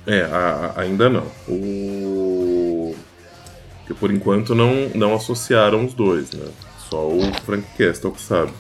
[0.07, 1.27] É, a- a- ainda não.
[1.49, 2.95] O...
[3.79, 6.49] Porque por enquanto não, não associaram os dois, né?
[6.91, 8.53] Só o Frank Castle que sabe.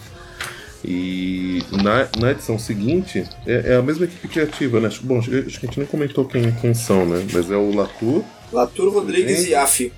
[0.86, 4.88] E na, na edição seguinte, é, é a mesma equipe criativa, né?
[5.02, 7.26] Bom, acho que a gente nem comentou quem, quem são, né?
[7.32, 8.22] Mas é o Latour
[8.52, 9.92] Latour Rodrigues e Afi.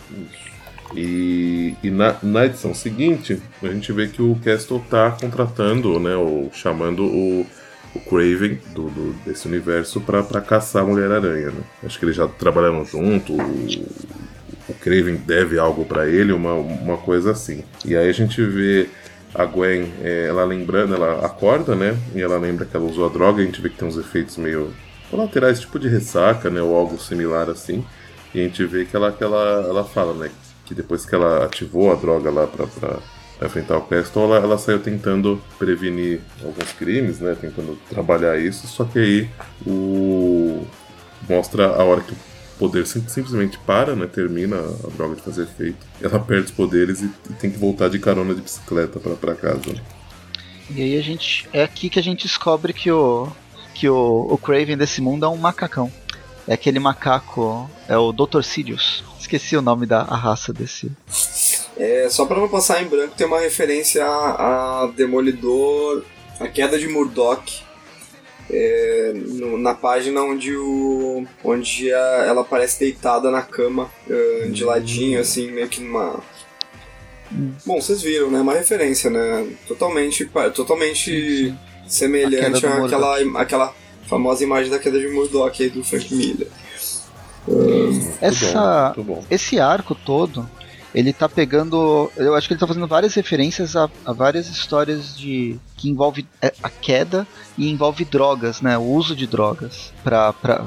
[0.96, 6.16] E, e na, na edição seguinte, a gente vê que o Castle tá contratando, né,
[6.16, 7.46] ou chamando o,
[7.94, 11.60] o Craven do, do- desse universo pra pra caçar a Mulher-Aranha, né?
[11.84, 17.32] Acho que eles já trabalharam junto, o, Craven deve algo pra ele, uma, uma coisa
[17.32, 17.62] assim.
[17.84, 18.88] E aí a gente vê
[19.34, 23.08] a Gwen, é, ela lembrando, ela acorda, né, e ela lembra que ela usou a
[23.08, 24.72] droga, a gente vê que tem uns efeitos meio
[25.10, 27.84] colaterais, tipo de ressaca, né, ou algo similar assim.
[28.34, 30.30] E a gente vê que ela, que ela, ela fala, né?
[30.64, 32.98] Que depois que ela ativou a droga lá pra, pra,
[33.42, 37.36] enfrentar o Castle, ela, ela saiu tentando prevenir alguns crimes, né?
[37.40, 39.30] Tentando trabalhar isso, só que aí
[39.66, 40.66] o.
[41.28, 42.14] mostra a hora que
[42.58, 44.06] poder sim- simplesmente para, né?
[44.06, 45.78] Termina a droga de fazer efeito.
[46.02, 49.34] Ela perde os poderes e, e tem que voltar de carona de bicicleta pra, pra
[49.34, 49.74] casa.
[50.70, 51.48] E aí a gente.
[51.52, 53.28] É aqui que a gente descobre que o.
[53.74, 55.90] que o, o Craven desse mundo é um macacão.
[56.46, 57.70] É aquele macaco.
[57.88, 58.42] É o Dr.
[58.42, 59.04] Sidious.
[59.18, 60.90] Esqueci o nome da a raça desse.
[61.76, 66.02] É, só pra não passar em branco, tem uma referência a, a Demolidor,
[66.40, 67.62] a queda de Murdoch.
[68.50, 74.64] É, no- na página onde o onde a- ela aparece deitada na cama é, de
[74.64, 76.20] ladinho assim meio que numa
[77.66, 83.74] bom vocês viram né uma referência né totalmente totalmente A semelhante àquela aquela
[84.08, 86.48] famosa imagem da queda de Murdoch aí do Frank Miller
[87.46, 89.24] Muito Essa- bom, muito bom.
[89.30, 90.48] Esse arco todo.
[90.98, 92.10] Ele tá pegando.
[92.16, 95.56] Eu acho que ele tá fazendo várias referências a, a várias histórias de.
[95.76, 97.24] que envolve é, a queda
[97.56, 98.76] e envolve drogas, né?
[98.76, 99.92] O uso de drogas.
[100.02, 100.32] Pra.
[100.32, 100.64] pra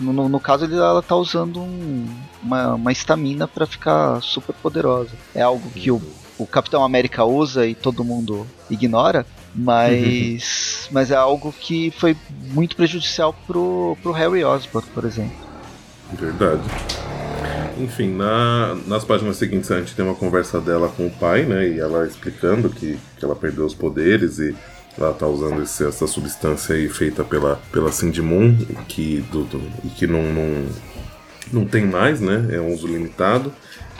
[0.00, 2.06] no, no- caso, ele, ela tá usando um-
[2.42, 5.10] uma uma estamina pra ficar super poderosa.
[5.34, 6.00] É algo que o,
[6.38, 9.26] o Capitão América usa e todo mundo ignora.
[9.54, 12.16] Mas, mas é algo que foi
[12.52, 15.47] muito prejudicial pro, pro Harry Osborn, por exemplo.
[16.12, 16.62] Verdade.
[17.78, 21.68] Enfim, na, nas páginas seguintes a gente tem uma conversa dela com o pai, né?
[21.68, 24.56] E ela explicando que, que ela perdeu os poderes e
[24.96, 28.56] ela tá usando esse, essa substância aí feita pela, pela Cindy Moon
[28.88, 30.66] que, do, do, e que não, não,
[31.52, 32.48] não tem mais, né?
[32.50, 33.52] É um uso limitado.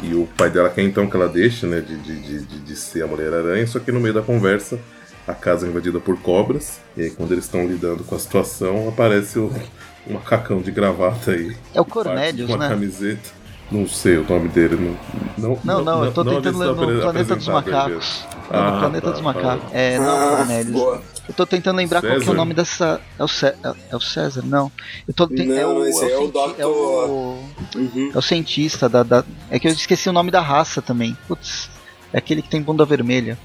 [0.02, 3.02] E o pai dela quer então que ela deixe, né, de, de, de, de ser
[3.02, 4.78] a Mulher-Aranha, só que no meio da conversa
[5.26, 8.88] a casa é invadida por cobras, e aí quando eles estão lidando com a situação,
[8.88, 9.52] aparece o,
[10.06, 11.56] um macacão de gravata aí.
[11.74, 12.68] É o Cornelius, a né?
[12.68, 13.38] camiseta.
[13.70, 14.76] Não sei o nome dele.
[15.36, 18.24] Não, não, Não, não, eu tô tentando ler no Planeta dos Macacos.
[18.50, 19.24] Não, no Ah, Planeta tá, dos tá.
[19.24, 19.70] Macacos.
[19.74, 20.72] É, não, Ah, Cornelius.
[20.72, 21.02] boa.
[21.28, 22.34] Eu tô tentando lembrar qual que é o César?
[22.34, 23.00] nome dessa.
[23.18, 23.54] É o, Cé...
[23.62, 24.42] é- é o César?
[24.46, 24.72] Não.
[25.06, 26.54] Eu tô te- Não, é o, não, esse é o cienti- Dr.
[26.60, 27.38] é o-
[27.76, 28.10] Uhum.
[28.14, 31.14] é o cientista da, da- É que eu esqueci o nome da raça também.
[31.28, 31.68] Putz,
[32.10, 33.38] é aquele que tem bunda vermelha.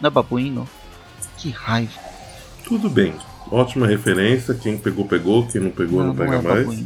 [0.00, 0.68] Não é babuíno?
[1.38, 1.92] Que raiva.
[2.64, 3.14] Tudo bem.
[3.50, 4.54] Ótima referência.
[4.54, 5.46] Quem pegou, pegou.
[5.46, 6.78] Quem não pegou, não, não, pega é mais.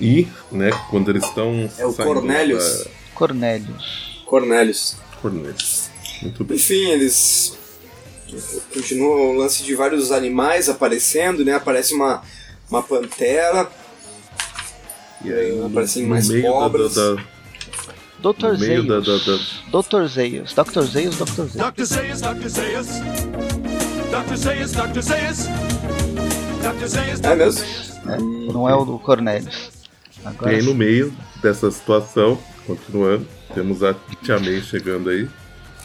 [0.00, 1.68] E, né, quando eles estão.
[1.78, 2.84] É o Cornelius.
[2.84, 3.84] da- Cornelius.
[4.26, 4.96] Cornelius.
[5.20, 5.90] Cornelius.
[6.22, 6.56] Muito bem.
[6.56, 7.56] Enfim, eles
[8.72, 11.54] continuam o lance de vários animais aparecendo, né?
[11.54, 12.22] Aparece uma,
[12.70, 13.68] uma pantera,
[15.24, 16.94] E aí, no, Aparecem no mais meio da, da, cobras.
[16.94, 17.14] da,
[18.20, 18.52] Dr.
[18.52, 19.24] no meio da, Zeus.
[19.26, 20.06] da, da, Dr.
[20.08, 20.52] Zeus.
[20.54, 20.82] Dr.
[20.84, 21.44] Zeus, Dr.
[21.44, 21.52] Zeus.
[21.54, 21.84] Dr.
[21.84, 23.51] Zayas, Dr.
[27.32, 27.64] é mesmo?
[28.04, 28.18] né?
[28.52, 29.70] Não é o do Cornelius.
[30.22, 35.26] E Agora aí no meio dessa situação, continuando, temos a Tia May chegando aí.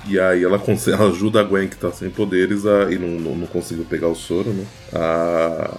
[0.06, 3.34] E aí ela, ela ajuda a Gwen que tá sem poderes a, e não, não,
[3.34, 4.66] não conseguiu pegar o soro, né?
[4.94, 5.78] A,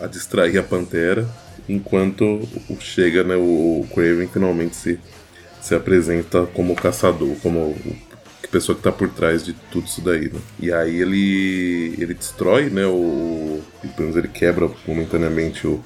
[0.00, 1.24] a distrair a Pantera.
[1.68, 2.40] Enquanto
[2.80, 4.98] chega, né, o, o Craven finalmente se,
[5.60, 7.76] se apresenta como caçador, como
[8.46, 10.40] a pessoa que tá por trás de tudo isso daí, né?
[10.58, 15.82] E aí ele ele destrói, né, o pelo menos ele quebra momentaneamente o,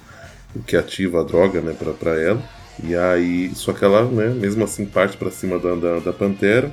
[0.55, 2.41] o que ativa a droga, né, pra, pra ela.
[2.83, 6.71] E aí, só que ela, né, mesmo assim parte pra cima da, da, da Pantera,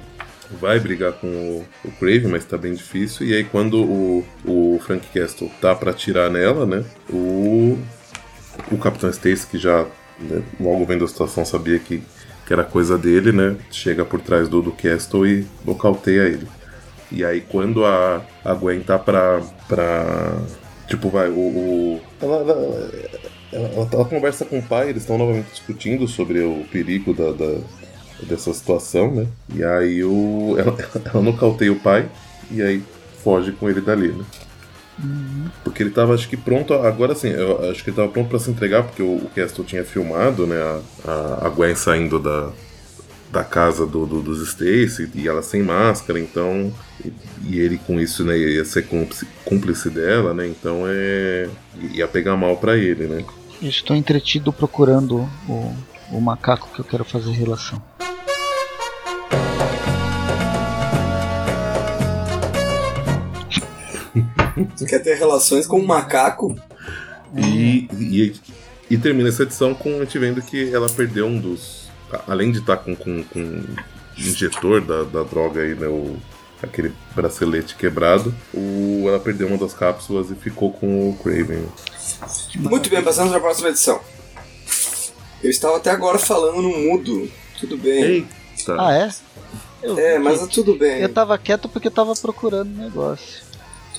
[0.60, 3.26] vai brigar com o, o Craven, mas tá bem difícil.
[3.26, 7.78] E aí quando o, o Frank Castle tá pra atirar nela, né, o,
[8.70, 9.86] o Capitão Stacy, que já
[10.18, 12.02] né, logo vendo a situação sabia que,
[12.48, 16.48] que era coisa dele, né, chega por trás do, do Castle e nocauteia ele.
[17.12, 20.34] E aí quando a, a Gwen tá pra, pra.
[20.88, 21.34] Tipo, vai, o.
[21.38, 22.90] o- ela, ela,
[23.52, 27.60] ela- ela- conversa com o pai, eles estão novamente discutindo sobre o perigo da, da-
[28.22, 29.26] dessa situação, né?
[29.54, 32.08] E aí o, ela, ela nocauteia o pai
[32.50, 32.82] e aí
[33.22, 34.24] foge com ele dali, né?
[35.62, 38.38] Porque ele tava, acho que pronto, agora sim, eu acho que ele tava pronto pra
[38.38, 40.56] se entregar, porque o, o Castle tinha filmado, né,
[41.06, 42.50] a, a, Gwen saindo da,
[43.30, 46.72] da casa do, do- dos Stacy e ela sem máscara, então.
[47.04, 47.12] E,
[47.44, 51.48] e ele com isso, né, ia ser cúmplice, cúmplice dela, né, então é.
[51.92, 53.24] ia pegar mal pra ele, né.
[53.62, 55.74] Estou entretido procurando o,
[56.12, 57.80] o macaco que eu quero fazer relação.
[64.76, 66.56] Tu quer ter relações com um macaco?
[67.36, 68.34] E, e,
[68.90, 71.88] e termina essa edição com a gente vendo que ela perdeu um dos.
[72.12, 73.64] a- Além de estar com, com, com o
[74.16, 75.86] injetor da, da droga aí, né?
[75.86, 76.16] O,
[76.62, 81.64] aquele bracelete quebrado, o, ela perdeu uma das cápsulas e ficou com o Craven.
[82.56, 84.00] Muito bem, passando para a próxima edição.
[85.42, 87.30] Eu estava até agora falando no mudo.
[87.60, 88.26] Tudo bem.
[88.58, 88.76] Eita!
[88.78, 89.08] Ah, é?
[89.82, 91.00] Eu, É, mas tudo bem.
[91.00, 93.46] eu tava quieto porque eu tava procurando um negócio.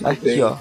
[0.03, 0.55] Aqui, bem, ó.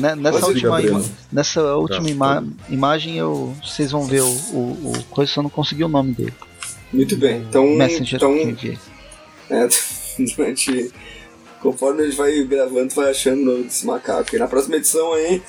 [0.00, 2.64] né, Nessa Pode última, ima- nessa última Tá, ima- tá.
[2.72, 6.34] imagem eu, vocês vão ver o, o, o coisa, só não consegui o nome dele.
[6.92, 7.38] Muito bem.
[7.48, 8.78] Então, Messenger então que
[9.50, 9.68] é,
[10.36, 10.90] durante.
[11.60, 14.36] Conforme a gente vai gravando, vai achando o nome desse macaco.
[14.36, 15.42] E na próxima edição aí,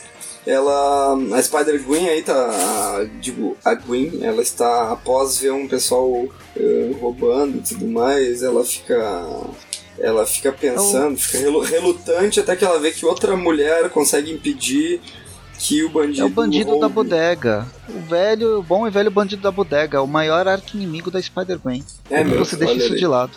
[0.45, 1.15] ela.
[1.35, 2.33] A Spider Gwen aí tá.
[2.33, 8.41] a- digo, a Gwen, ela está após ver um pessoal eh, roubando e tudo mais,
[8.41, 8.97] ela fica.
[9.99, 15.01] Ela fica pensando, fica relu- relutante até que ela vê que outra mulher consegue impedir
[15.57, 16.21] que o bandido.
[16.21, 17.65] É o bandido da bodega.
[17.89, 20.01] O velho, o bom e velho bandido da bodega.
[20.01, 21.79] O maior arqui-inimigo da Spider-Man.
[22.11, 22.99] É mesmo, você deixa isso ali.
[22.99, 23.31] de lado.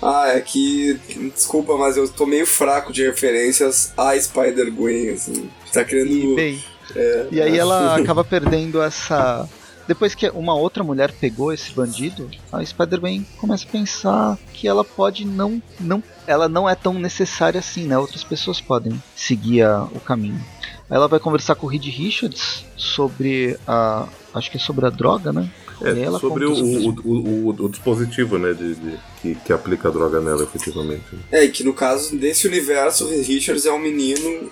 [0.00, 0.94] Ah, é que.
[1.34, 5.50] Desculpa, mas eu tô meio fraco de referências a Spider-Gwen, assim.
[5.72, 6.34] Tá E, querendo.
[6.34, 6.64] bem,
[6.96, 9.46] é, e aí ela acaba perdendo essa.
[9.86, 14.84] Depois que uma outra mulher pegou esse bandido, a Spider-Man começa a pensar que ela
[14.84, 16.02] pode não, não.
[16.26, 17.98] Ela não é tão necessária assim, né?
[17.98, 20.40] Outras pessoas podem seguir a- o caminho.
[20.88, 24.06] Aí ela vai conversar com o Reed Richards sobre a.
[24.34, 25.50] Acho que é sobre a droga, né?
[25.82, 29.88] É, E ela sobre o, o, o, o- dispositivo, né, de, de- que, que aplica
[29.88, 31.02] a droga nela, efetivamente.
[31.32, 34.48] É, e que no caso desse universo, o Reed Richards é um menino.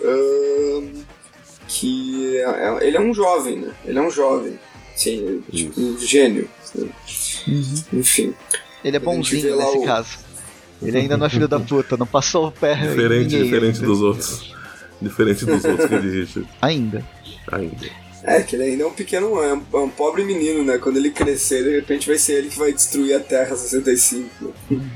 [1.69, 2.37] que.
[2.39, 3.73] é- é- ele é um jovem, né?
[3.85, 4.59] Ele é um jovem.
[5.01, 6.47] Sim, tipo, gênio.
[6.75, 7.75] Uhum.
[7.95, 8.35] Enfim.
[8.85, 9.85] Ele é bonzinho nesse o...
[9.85, 10.19] caso.
[10.83, 12.75] Ele ainda não é filho da puta, não passou o pé.
[12.75, 14.55] Diferente, diferente dos outros.
[15.01, 16.49] Diferente dos outros que ele Richard.
[16.61, 17.03] Ainda.
[17.51, 17.89] Ainda.
[18.23, 20.77] É, que ele ainda é um pequeno, é um, é um, pobre menino, né?
[20.77, 24.55] Quando ele crescer, de repente vai ser ele que vai destruir a Terra 65.
[24.71, 24.91] Uhum.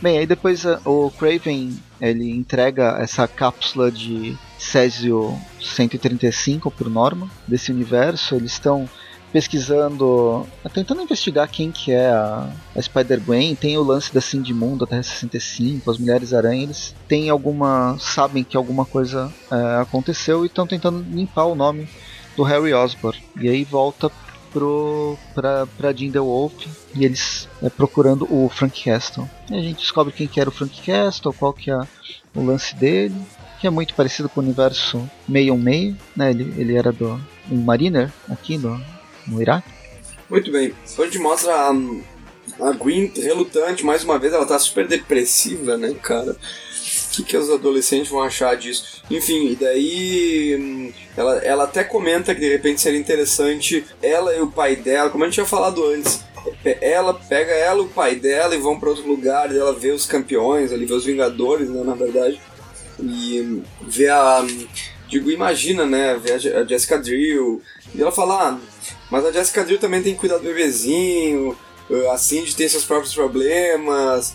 [0.00, 7.70] Bem, aí depois o Craven ele entrega essa cápsula de Césio 135 pro Norma desse
[7.70, 8.34] universo.
[8.34, 8.88] Eles estão
[9.32, 14.76] pesquisando, tentando investigar quem que é a, a Spider-Gwen, tem o lance da Cindy Moon,
[14.76, 20.46] da Terra 65, as Mulheres-Aranha, eles têm alguma, sabem que alguma coisa é, aconteceu e
[20.46, 21.88] estão tentando limpar o nome
[22.36, 23.18] do Harry Osborn.
[23.40, 24.10] E aí volta
[24.52, 29.28] pro, pra, pra Jean the Wolf e eles é, procurando o Frank Castle.
[29.50, 31.78] E a gente descobre quem que era o Frank Castle, qual que é
[32.34, 33.20] o lance dele,
[33.60, 34.98] que é muito parecido com o universo
[35.30, 36.30] 616, né?
[36.30, 38.80] Ele, ele era do um Mariner aqui no,
[39.26, 39.68] no Iraque.
[40.28, 40.74] Muito bem.
[40.98, 46.32] Gente mostra a, a Gwen relutante, mais uma vez, ela tá super depressiva, né, cara?
[46.32, 49.02] O que, que os adolescentes vão achar disso?
[49.10, 54.40] Enfim, e daí hum, ela, ela até comenta que de repente seria interessante ela e
[54.40, 56.24] o pai dela, como a gente tinha falado antes,
[56.80, 60.72] ela pega ela o pai dela e vão para outro lugar, ela vê os campeões
[60.72, 62.40] ali, vê os Vingadores, né, na verdade,
[63.00, 64.40] e hum, vê a.
[64.40, 64.66] Hum,
[65.08, 66.18] digo, imagina, né?
[66.22, 67.62] Vê a Jessica Drill,
[67.94, 68.58] e ela fala, ah,
[69.10, 71.56] mas a Jessica Drill também tem que cuidar do bebezinho,
[72.12, 74.34] a Cindy tem seus próprios problemas,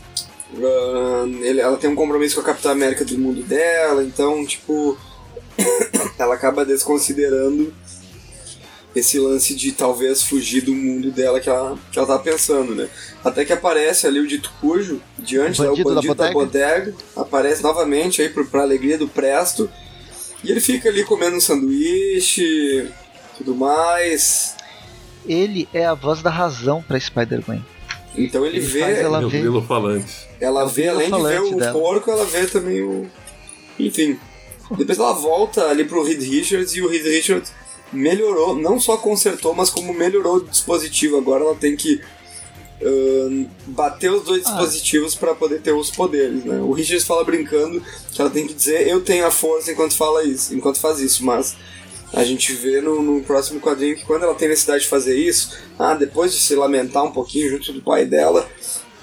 [0.57, 4.97] eh, ela tem um compromisso com a Capitã América do mundo dela, então, tipo,
[6.17, 7.73] ela acaba desconsiderando
[8.95, 12.89] esse lance de talvez fugir do mundo dela que ela, que ela tá pensando, né?
[13.23, 16.33] Até que aparece ali o dito cujo, diante, o bandido, né, o bandido da, da
[16.33, 16.93] bodega.
[17.15, 19.69] aparece novamente aí pra, pra alegria do Presto,
[20.43, 22.89] e ele fica ali comendo um sanduíche,
[23.43, 24.55] tudo mais
[25.25, 27.63] ele é a voz da razão pra Spider-Man.
[28.15, 28.81] Então ele, ele vê.
[28.81, 30.27] Ela vê grilo falante.
[30.39, 31.73] Ela é vê, além de ver o dela.
[31.73, 33.09] porco, ela vê também o.
[33.79, 34.19] Enfim.
[34.77, 37.51] Depois ela volta ali pro Reed Richards e o Reed Richards
[37.91, 41.17] melhorou, não só consertou, mas como melhorou o dispositivo.
[41.17, 42.01] Agora ela tem que
[42.81, 44.49] uh, bater os dois ah.
[44.49, 46.59] dispositivos para poder ter os poderes, né?
[46.61, 50.23] O Richards fala brincando que ela tem que dizer eu tenho a força enquanto fala
[50.23, 51.55] isso, enquanto faz isso, mas
[52.13, 55.57] a gente vê no, no, próximo quadrinho que quando ela tem necessidade de fazer isso,
[55.79, 58.47] ah, depois de se lamentar um pouquinho junto do pai dela.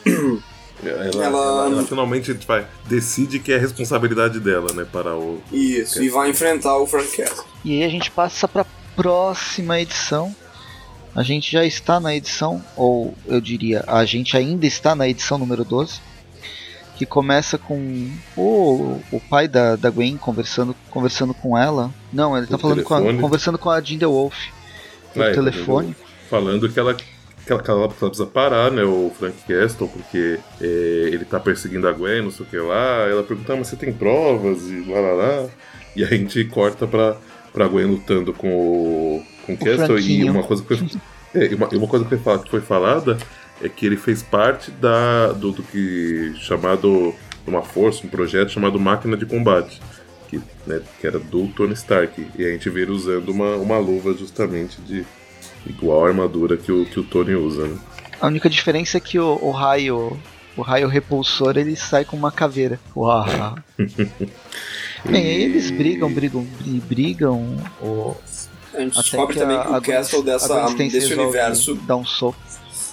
[0.81, 4.85] Ela, ela, ela, ela, finalmente vai, decide que é responsabilidade dela, né?
[4.85, 5.42] Para o.
[5.51, 7.44] Isso, e vai enfrentar o Frank Castle.
[7.64, 10.33] E aí a gente passa para próxima edição.
[11.16, 15.37] A gente já está na edição, ou eu diria, a gente ainda está na edição
[15.37, 16.01] número 12
[16.98, 21.94] que começa com o, o pai da, da Gwen conversando, conversando com ela.
[22.12, 24.34] Não, ele está falando com a, conversando com a the Wolf
[25.14, 25.94] ah, telefone.
[26.28, 27.04] Falando que ela, que
[27.48, 31.92] ela, que ela, precisa parar, né, o Frank Castle, porque é, ele está perseguindo a
[31.92, 33.06] Gwen, não sei o que lá.
[33.08, 34.62] Ela pergunta, ah, mas você tem provas?
[34.64, 35.46] E lá, lá, lá.
[35.94, 37.16] E a gente corta pra,
[37.52, 40.00] pra Gwen lutando com o, com o, o Castle.
[40.00, 41.00] E uma coisa que foi,
[41.32, 43.16] é, uma, uma coisa que foi, que foi falada
[43.62, 47.14] é que ele fez parte da, do, do que chamado
[47.47, 49.81] uma força, um projeto chamado Máquina de Combate,
[50.29, 52.27] que, né, que era do Tony Stark.
[52.37, 55.05] E a gente vê ele usando uma, uma luva justamente de
[55.66, 57.66] igual a armadura que o, que o Tony usa.
[57.66, 57.79] Né?
[58.21, 60.18] A única diferença é que o, o raio
[60.57, 62.81] o raio repulsor ele sai com uma caveira.
[62.97, 63.57] Uau.
[65.05, 66.44] Bem, aí eles brigam, brigam,
[66.88, 67.57] brigam.
[67.81, 68.16] O...
[68.75, 72.47] A gente descobre também que o Castle dessa, desse universo dá um soco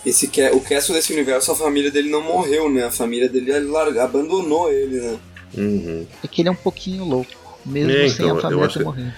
[0.05, 2.85] esse o Castle desse universo, a família dele não morreu, né?
[2.85, 5.17] A família dele larga, abandonou ele, né?
[5.57, 6.05] Uhum.
[6.23, 7.31] É que ele é um pouquinho louco,
[7.65, 9.13] mesmo é, sem então, a família ter morrido.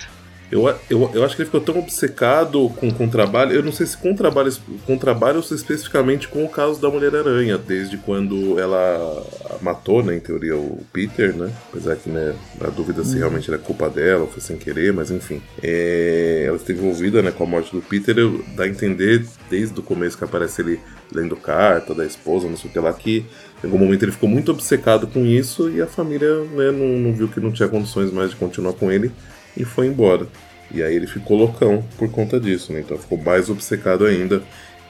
[0.50, 3.52] Eu, eu, eu acho que ele ficou tão obcecado com, com o trabalho.
[3.52, 4.52] Eu não sei se com trabalho,
[4.86, 9.26] com trabalho ou se especificamente com o caso da Mulher-Aranha, desde quando ela
[9.62, 11.52] matou, né, em teoria, o Peter, né?
[11.70, 13.20] Apesar que, né, a dúvida se hum.
[13.20, 15.42] realmente era culpa dela ou foi sem querer, mas enfim.
[15.62, 19.78] É, ela esteve envolvida né, com a morte do Peter, eu, dá a entender desde
[19.78, 20.80] o começo que aparece ele
[21.12, 23.26] lendo carta da esposa, não sei o que lá, que
[23.64, 27.14] em algum momento ele ficou muito obcecado com isso e a família né, não, não
[27.14, 29.12] viu que não tinha condições mais de continuar com ele
[29.58, 30.28] e foi embora.
[30.72, 32.82] E aí ele ficou loucão por conta disso, né?
[32.82, 34.42] Então ficou mais obcecado ainda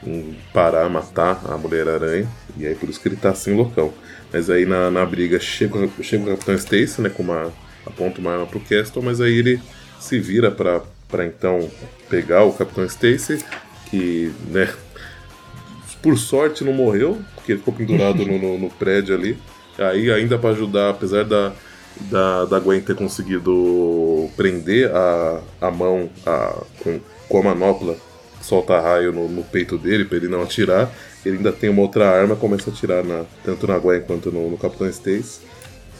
[0.05, 2.28] em parar, matar a Mulher-Aranha.
[2.57, 3.93] E aí por isso que ele tá assim loucão.
[4.32, 7.09] Mas aí na, na briga chega, chega o Capitão Stacy, né?
[7.09, 7.51] Com uma.
[7.86, 9.61] aponta uma arma pro Castle, mas aí ele
[9.99, 11.70] se vira para para então
[12.09, 13.43] pegar o Capitão Stacy,
[13.89, 14.70] que, né,
[16.01, 19.38] por sorte não morreu, porque ele ficou pendurado no, no, no prédio ali.
[19.78, 21.53] Aí ainda para ajudar, apesar da,
[22.10, 27.95] da, da Gwen ter conseguido prender a, a mão a, com, com a manopla
[28.41, 30.89] solta raio no, no peito dele pra ele não atirar.
[31.26, 34.50] Ele ainda tem uma outra arma, começa a atirar na, tanto na Gwen quanto no,
[34.50, 35.41] no Capitão Stacy.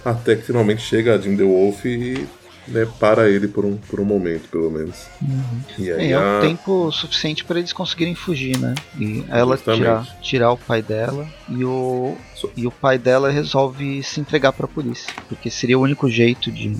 [0.06, 2.26] Até que finalmente chega a Jim The Wolf e
[2.68, 5.08] né, para ele por um, por um momento, pelo menos.
[5.78, 8.76] E aí É, é um a- tempo suficiente para eles conseguirem fugir, né?
[9.00, 9.80] E ela Justamente.
[9.82, 14.52] tirar, tirar o pai dela e o, So- e o pai dela resolve se entregar
[14.54, 15.14] pra polícia.
[15.30, 16.78] Porque seria o único jeito de.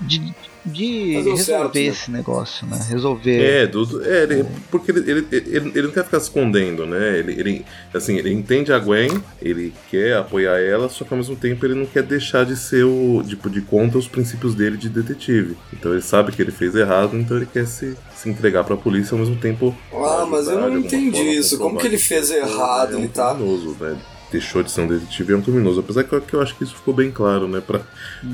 [0.00, 0.34] de,
[0.64, 1.80] de resolver certo, né?
[1.82, 2.78] esse negócio, né?
[2.88, 3.40] Resolver.
[3.40, 7.18] É, do, é ele, porque ele, ele, ele, ele não quer ficar se escondendo, né?
[7.18, 9.10] Ele, ele, assim, ele entende a Gwen,
[9.40, 12.84] ele quer apoiar ela, só que ao mesmo tempo ele não quer deixar de ser
[12.84, 13.22] o.
[13.26, 15.56] Tipo, de conta os princípios dele de detetive.
[15.72, 19.14] Então ele sabe que ele fez errado, então ele quer se, se entregar pra polícia
[19.14, 19.74] ao mesmo tempo.
[19.92, 21.58] Ah, mas eu não entendi forma, isso.
[21.58, 22.94] Como que ele fez errado?
[22.94, 23.34] é um Ele tá.
[23.34, 23.96] criminoso, né?
[24.32, 25.80] Deixou de ser um detetive e é um criminoso.
[25.80, 27.60] Apesar que eu, que eu acho que isso ficou bem claro, né?
[27.64, 27.82] Pra,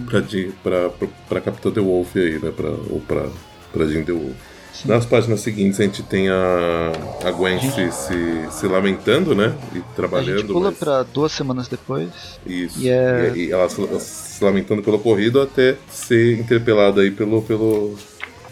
[0.08, 2.50] pra, Jean- pra, pra, pra Capitã The Wolf aí, né?
[2.56, 3.26] Pra, ou pra,
[3.72, 4.32] pra Jean The Wolf.
[4.72, 4.86] Sim.
[4.88, 6.92] Nas páginas seguintes a gente tem a,
[7.24, 9.52] a Gwen se, se, se lamentando, né?
[9.74, 10.38] E A trabalhando.
[10.38, 12.10] gente pula mas- pra duas semanas depois.
[12.46, 12.78] Isso.
[12.80, 17.42] e é- E, e ela se, se lamentando pelo ocorrido até ser interpelada aí pelo.
[17.42, 17.96] pelo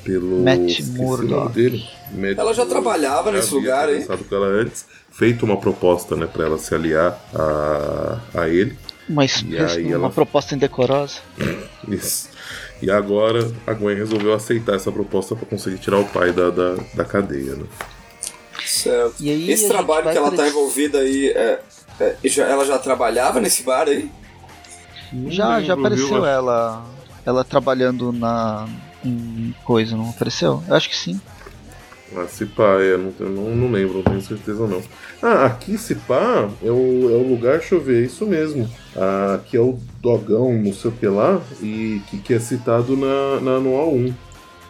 [0.02, 1.30] pelo Matt Murdock.
[1.30, 1.84] nome dele.
[2.12, 3.94] Matt Ela já trabalhava nesse lugar aí?
[4.02, 4.86] conversado com ela antes,
[5.16, 8.76] feito uma proposta, né, para ela se aliar a, a ele.
[9.08, 11.20] Uma, E aí uma ela- proposta indecorosa.
[11.88, 12.28] Isso.
[12.82, 16.74] E agora a Gwen resolveu aceitar essa proposta para conseguir tirar o pai da, da,
[16.94, 17.64] da cadeia, né?
[18.64, 19.14] Certo.
[19.20, 21.60] E aí Esse trabalho que ela tá esse- envolvida aí, é,
[22.00, 24.10] é, já- ela já trabalhava nesse bar aí?
[25.28, 26.06] Já, já lembro, viu?
[26.06, 26.84] apareceu ela.
[27.24, 28.68] Ela trabalhando na.
[29.04, 30.62] em coisa, não apareceu?
[30.68, 31.20] Eu acho que sim.
[32.16, 34.82] Ah, se pá, é, não, eu não, não lembro, não tenho certeza não.
[35.22, 38.68] Ah, aqui se pá é o, é o lugar, deixa eu ver, é isso mesmo.
[38.94, 42.96] Ah, aqui é o dogão, não sei o que lá, e que, que é citado
[42.96, 44.14] na, na anual 1.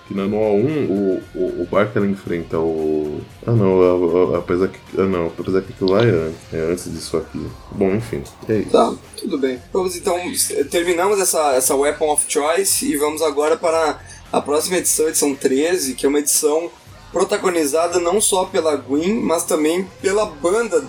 [0.07, 3.21] Que na anual 1, o, o, o bar que ela enfrenta, o.
[3.45, 3.83] Ah não,
[4.33, 4.79] a- a- apesar que.
[4.97, 7.45] Ah não, apesar que aquilo lá é é antes disso aqui.
[7.73, 8.71] Bom, enfim, é isso.
[8.71, 9.59] Tá, tudo bem.
[9.73, 10.17] Vamos então,
[10.71, 13.99] terminamos essa, essa Weapon of Choice e vamos agora para
[14.33, 16.71] a próxima edição, edição 13, que é uma edição
[17.13, 20.85] protagonizada não só pela Gwen, mas também pela banda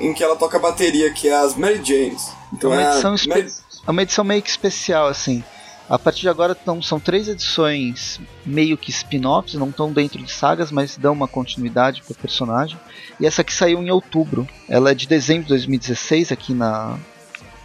[0.00, 2.28] em que ela toca bateria, que é as Mary Janes.
[2.52, 3.52] Então uma é edição Mary-
[3.86, 5.42] É uma edição meio que especial, assim.
[5.88, 10.30] A partir de agora tão, são três edições meio que spin-offs, não estão dentro de
[10.30, 12.78] sagas, mas dão uma continuidade pro personagem.
[13.18, 14.46] E essa aqui saiu em outubro.
[14.68, 16.98] Ela é de dezembro de 2016 aqui na,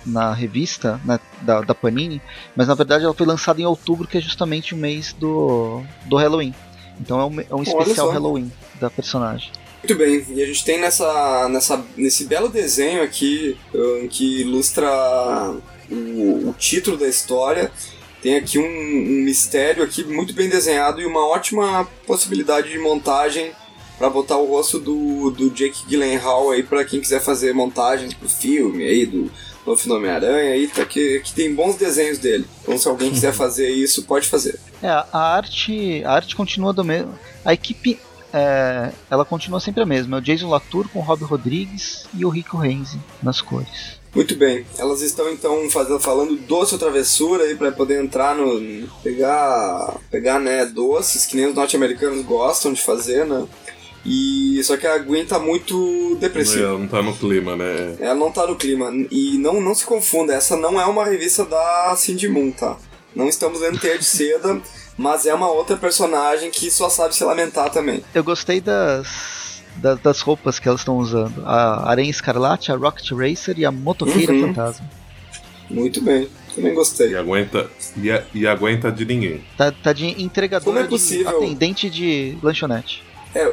[0.05, 2.21] na revista né, da, da Panini,
[2.55, 6.15] mas na verdade ela foi lançada em outubro, que é justamente o mês do, do
[6.15, 6.53] Halloween.
[6.99, 8.11] Então é um, é um especial só.
[8.11, 9.51] Halloween da personagem.
[9.83, 14.89] Muito bem, e a gente tem nessa, nessa, nesse belo desenho aqui, eh, que ilustra
[15.91, 17.69] o, o título da história,
[18.21, 23.51] tem aqui um, um mistério aqui muito bem desenhado e uma ótima possibilidade de montagem
[23.97, 28.29] para botar o rosto do, do Jake Gyllenhaal aí para quem quiser fazer montagens pro
[28.29, 29.29] filme aí do
[29.65, 32.45] novo Homem-Aranha aí, tá que, que tem bons desenhos dele.
[32.61, 34.57] Então se alguém quiser fazer isso, pode fazer.
[34.83, 37.17] É, a arte, a arte continua do mesmo.
[37.45, 37.97] A equipe,
[38.33, 40.17] é, ela continua sempre a mesma.
[40.17, 44.03] É o Jason Latour com o Rob Rodrigues e o Rico Renzi nas cores.
[44.13, 48.87] Muito bem, elas estão então fazendo, falando doce ou travessura aí para poder entrar no.
[49.01, 49.95] pegar.
[50.11, 53.47] pegar né, doces, que nem os norte-americanos gostam de fazer, né?
[54.05, 54.61] E.
[54.65, 56.65] Só que a Gwen tá muito depressiva.
[56.65, 57.95] Ela não tá no clima, né?
[57.99, 58.91] Ela não tá no clima.
[59.09, 62.77] E não, não se confunda, essa não é uma revista da Cindy Moon, tá?
[63.15, 64.61] Não estamos lendo Teia de Seda,
[64.97, 68.03] mas é uma outra personagem que só sabe se lamentar também.
[68.13, 71.43] Eu gostei das, das, das roupas que elas estão usando.
[71.45, 74.47] A Aranha Escarlate, a Rocket Racer e a Motoqueira Uhum.
[74.47, 74.89] Fantasma.
[75.69, 77.15] Muito bem, também E gostei.
[77.15, 79.43] aguenta, e, a- e aguenta de ninguém.
[79.57, 81.29] Tá, tá de entregadora Como é de possível?
[81.29, 83.03] atendente de lanchonete.
[83.33, 83.43] É,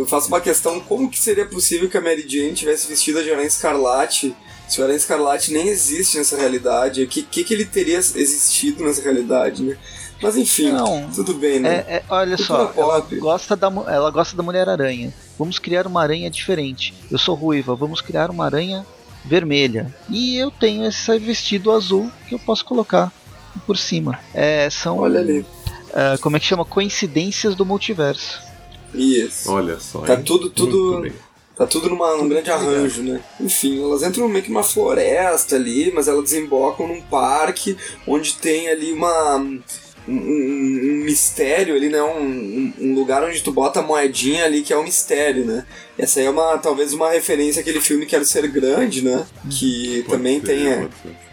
[0.00, 3.30] eu faço uma questão, como que seria possível que a Mary Jane tivesse vestida de
[3.30, 4.34] Aranha Escarlate
[4.70, 7.02] se o Aranha Escarlate nem existe nessa realidade?
[7.02, 9.76] O que, que, que ele teria existido nessa realidade, né?
[10.22, 11.10] Mas enfim, Não.
[11.14, 11.84] tudo bem, né?
[11.88, 15.12] É, é, olha Cultura só, ela gosta, da, ela gosta da Mulher Aranha.
[15.38, 16.92] Vamos criar uma aranha diferente.
[17.10, 18.84] Eu sou ruiva, vamos criar uma aranha
[19.24, 19.94] vermelha.
[20.10, 23.10] E eu tenho esse vestido azul que eu posso colocar
[23.66, 24.18] por cima.
[24.34, 24.98] É, são.
[24.98, 25.44] Olha ali.
[25.94, 26.64] é, como é que chama?
[26.66, 28.40] Coincidências do multiverso.
[28.94, 29.50] Isso.
[29.50, 30.00] Olha só.
[30.00, 30.22] Tá hein?
[30.22, 31.12] tudo- tudo- Muito bem.
[31.60, 33.20] Tá tudo numa, num grande arranjo, né?
[33.38, 38.70] Enfim, elas entram meio que numa floresta ali, mas elas desembocam num parque onde tem
[38.70, 39.36] ali uma.
[39.36, 39.62] Um,
[40.08, 42.02] um- um mistério ali, né?
[42.02, 45.66] Um, um- um lugar onde tu bota a moedinha ali que é um mistério, né?
[45.98, 49.26] Essa aí é uma, talvez uma referência àquele filme Quero Ser Grande, né?
[49.50, 50.88] Que Pode também ser, tem, é,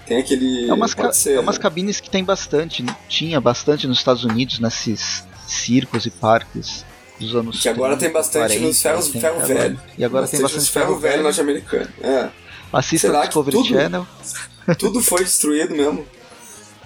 [0.06, 0.70] tem aquele.
[0.70, 1.62] É umas, ca- ser, é umas né?
[1.62, 6.86] cabines que tem bastante, tinha bastante nos Estados Unidos, nesses circos e parques
[7.20, 9.80] dos anos Que agora 30, tem bastante 40, nos ferros, 80, ferro velho.
[9.98, 11.88] E agora tem bastante nos ferro velho norte-americano.
[12.02, 12.30] É.
[12.74, 14.08] Assista Será Discovery tudo- Channel.
[14.78, 16.06] Tudo foi destruído mesmo.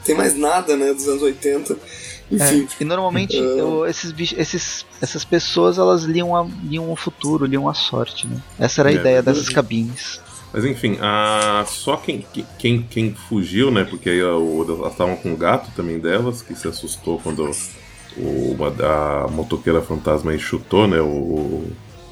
[0.06, 1.76] Tem mais nada, né, dos anos 80.
[2.32, 2.68] Enfim.
[2.80, 3.42] É, e normalmente Ah.
[3.42, 8.26] eu- esses, bichos- esses, essas pessoas elas liam, a, liam o futuro, liam a sorte,
[8.28, 8.38] né?
[8.60, 10.22] Essa era a É, ideia dessas cabines.
[10.54, 11.66] Mas enfim, a...
[11.68, 12.26] só quem,
[12.60, 13.84] quem, quem fugiu, né?
[13.84, 17.50] Porque aí elas estavam com o gato também delas, que se assustou quando
[18.18, 18.68] uma,
[19.26, 21.00] a motoqueira fantasma aí chutou, né?
[21.02, 21.64] O,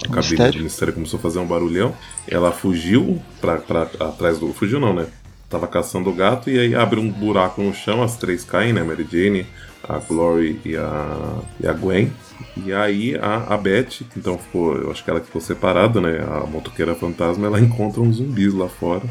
[0.04, 0.58] a O cabine mistério.
[0.58, 1.96] do mistério começou a fazer um barulhão.
[2.28, 4.54] Ela fugiu pra, pra atrás do.
[4.54, 5.08] Fugiu não, né?
[5.50, 8.84] Tava caçando o gato e aí abre um buraco no chão, as três caem, né?
[8.84, 9.48] Mary Jane,
[9.84, 12.12] a Glory e a, e a Gwen.
[12.56, 16.20] E aí a, a Beth, que então ficou, eu acho que ela ficou separada, né?
[16.22, 19.04] A motoqueira fantasma, ela encontra uns zumbis lá fora.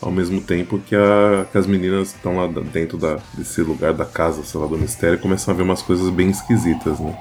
[0.00, 4.04] Ao mesmo tempo que, a, que as meninas estão lá dentro da, desse lugar da
[4.04, 7.16] casa, sei lá, do mistério, começam a ver umas coisas bem esquisitas, né?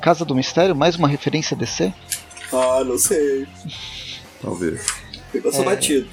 [0.00, 1.92] Casa do Mistério, mais uma referência a DC?
[2.52, 3.46] Ah, não sei.
[4.40, 4.86] Talvez.
[5.42, 5.64] Passou É.
[5.64, 6.06] batido.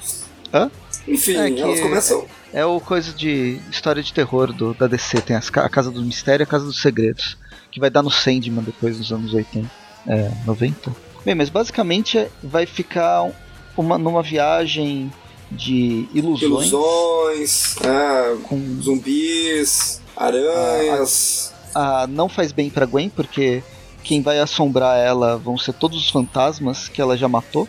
[0.52, 0.70] Hã?
[1.06, 2.26] Enfim, É que- elas começam.
[2.52, 5.20] É o coisa de história de terror do, da DC.
[5.22, 7.36] Tem as a Casa do Mistério e a Casa dos Segredos.
[7.70, 9.70] Que vai dar no Sandman depois nos anos 80.
[10.06, 10.90] É, 90.
[11.24, 13.32] Bem, mas basicamente é- vai ficar um-
[13.76, 15.10] uma, numa viagem
[15.56, 16.42] de ilusões.
[16.68, 21.52] Ilusões, ah, Com, zumbis, aranhas.
[21.74, 23.62] a, não faz bem pra Gwen, porque
[24.02, 27.68] quem vai assombrar ela vão ser todos os fantasmas que ela já matou.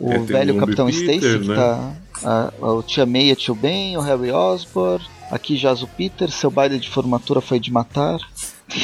[0.00, 1.54] O É, velho o Capitão Peter, Stacy, que né?
[1.56, 1.92] tá.
[2.24, 5.04] A, a- o Tia May e a Tio Ben, o Harry Osborn.
[5.30, 8.18] Aqui jaz o Peter, seu baile de formatura foi de matar.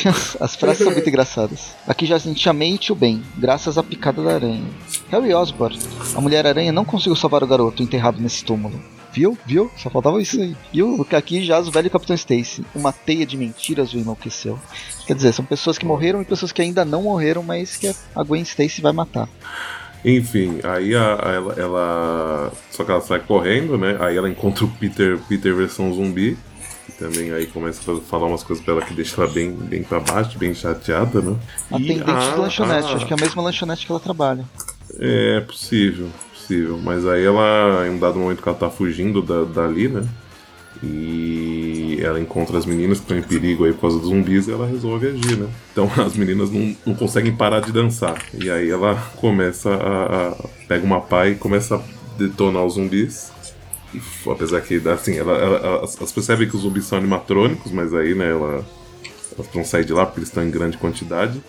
[0.06, 1.74] As, as frases são muito engraçadas.
[1.86, 4.64] Aqui jaz Tia May e Tio Ben, graças à picada da aranha.
[5.10, 5.78] Harry Osborn,
[6.14, 8.80] a Mulher-Aranha não conseguiu salvar o garoto enterrado nesse túmulo.
[9.12, 9.38] Viu?
[9.46, 9.70] Viu?
[9.76, 10.56] Só faltava isso aí.
[10.72, 12.64] E o aqui jaz o velho Capitão Stacy.
[12.74, 14.58] Uma teia de mentiras o enlouqueceu.
[15.06, 18.22] Quer dizer, são pessoas que morreram e pessoas que ainda não morreram, mas que a
[18.24, 19.28] Gwen Stacy vai matar.
[20.04, 23.96] Enfim, aí a, a- ela, ela- Só que ela sai correndo, né?
[24.00, 26.36] Aí ela encontra o Peter, Peter versão zumbi.
[26.98, 29.98] Também aí começa a falar umas coisas pra ela que deixa ela bem, bem pra
[30.00, 31.36] baixo, bem chateada, né?
[31.70, 34.44] Atendente a- de lanchonete, a- acho que é a mesma lanchonete que ela trabalha.
[34.98, 36.78] É possível, possível.
[36.82, 40.06] Mas aí ela, em um dado momento que ela tá fugindo da, dali, né?
[40.82, 44.52] E ela encontra as meninas que estão em perigo aí por causa dos zumbis e
[44.52, 45.48] ela resolve agir, né?
[45.72, 48.22] Então as meninas não, não conseguem parar de dançar.
[48.34, 50.28] E aí ela começa a.
[50.30, 50.36] a-
[50.68, 51.80] pega uma pá e começa a
[52.18, 53.32] detonar os zumbis.
[54.30, 58.14] Apesar que, assim, ela, ela- elas, elas percebem que os zumbis são animatrônicos, mas aí,
[58.14, 58.64] né, ela,
[59.36, 61.42] elas vão sair de lá porque eles estão em grande quantidade.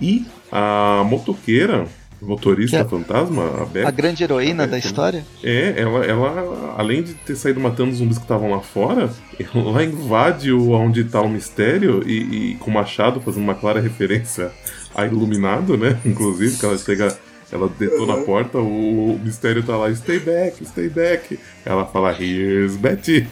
[0.00, 1.86] E a motoqueira,
[2.22, 4.86] motorista é- fantasma, a Beth, A grande heroína É, da sim.
[4.88, 5.24] história.
[5.42, 9.10] é, ela, ela, além de ter saído matando os zumbis que estavam lá fora,
[9.54, 13.80] ela invade o onde tá o mistério e, e com o machado fazendo uma clara
[13.80, 14.50] referência
[14.94, 15.98] a Iluminado, né?
[16.04, 17.16] Inclusive, que ela chega,
[17.52, 21.38] ela detona a porta, o, o mistério tá lá, stay back, stay back.
[21.64, 23.26] Ela fala, here's Betty.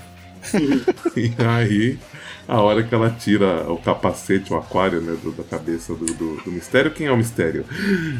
[1.16, 1.98] e aí,
[2.46, 6.36] a hora que ela tira o capacete, o aquário, né, do- da cabeça do, do,
[6.42, 7.64] do mistério, quem é o mistério?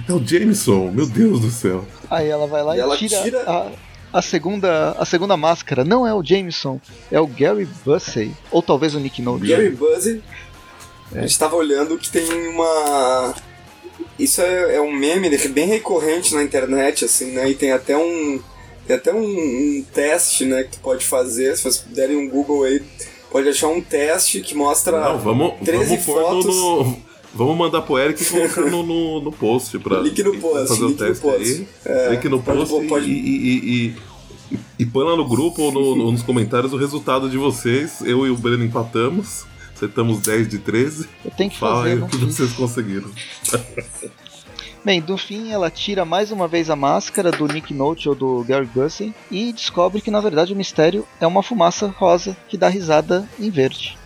[0.09, 1.86] É o Jameson, meu Deus do céu.
[2.11, 3.70] Aí ela vai lá E e, ela tira, tira- A,
[4.18, 5.84] a segunda a segunda máscara.
[5.84, 6.80] Não é o Jameson,
[7.11, 8.32] é o Gary Bussey.
[8.51, 9.46] Ou talvez o Nick Nolte.
[9.46, 10.22] Gary Buzzy.
[11.14, 13.34] A gente tava olhando que tem uma.
[14.18, 17.49] Isso é, é um meme é bem recorrente na internet, assim, né?
[17.51, 18.40] E tem até um.
[18.86, 22.64] Tem até um, um teste, né, que tu pode fazer, se vocês derem um Google
[22.64, 22.82] aí,
[23.30, 26.57] pode achar um teste que mostra Não, vamos, 13 vamos no, fotos.
[26.57, 30.68] no- Vamos mandar pro Eric e colocar no, no, no post pra Link no post,
[30.68, 31.42] fazer o link no teste post.
[31.42, 31.68] aí.
[31.84, 33.94] É, link no post pode- E, e, e,
[34.53, 38.01] e, e põe lá no grupo ou no- no- nos comentários o resultado de vocês.
[38.01, 39.44] Eu e o Breno empatamos.
[39.78, 41.08] Acertamos 10 de 13.
[41.24, 42.34] Eu tenho que Fala fazer, aí o que fiz.
[42.34, 43.08] vocês conseguiram.
[44.84, 48.42] Bem, do fim ela tira mais uma vez a máscara do Nick Nolte ou do
[48.42, 52.68] Gary Bussey e descobre que na verdade o mistério é uma fumaça rosa que dá
[52.68, 53.96] risada em verde.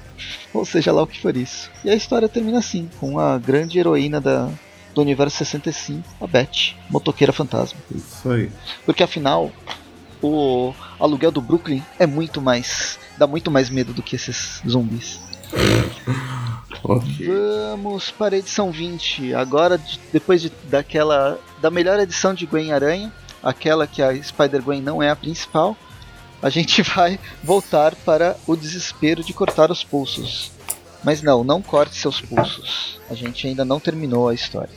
[0.53, 1.71] Ou seja lá o que for isso.
[1.83, 4.51] E a história termina assim, com a grande heroína da,
[4.95, 7.81] do universo 65, a Beth, motoqueira fantasma.
[7.95, 8.51] Isso aí.
[8.85, 9.51] Porque afinal,
[10.23, 12.99] o aluguel do Brooklyn é muito mais.
[13.17, 15.32] dá muito mais medo do que esses zumbis.
[16.83, 17.27] Ok.
[17.71, 19.35] Vamos para a edição 20.
[19.35, 21.39] Agora, de- depois de, daquela.
[21.61, 25.77] da melhor edição de Gwen Aranha, aquela que a Spider-Gwen não é a principal,
[26.43, 30.51] a gente vai voltar para o desespero de cortar os pulsos.
[31.05, 33.01] Mas não, não corte seus pulsos.
[33.11, 34.75] A gente ainda não terminou a história.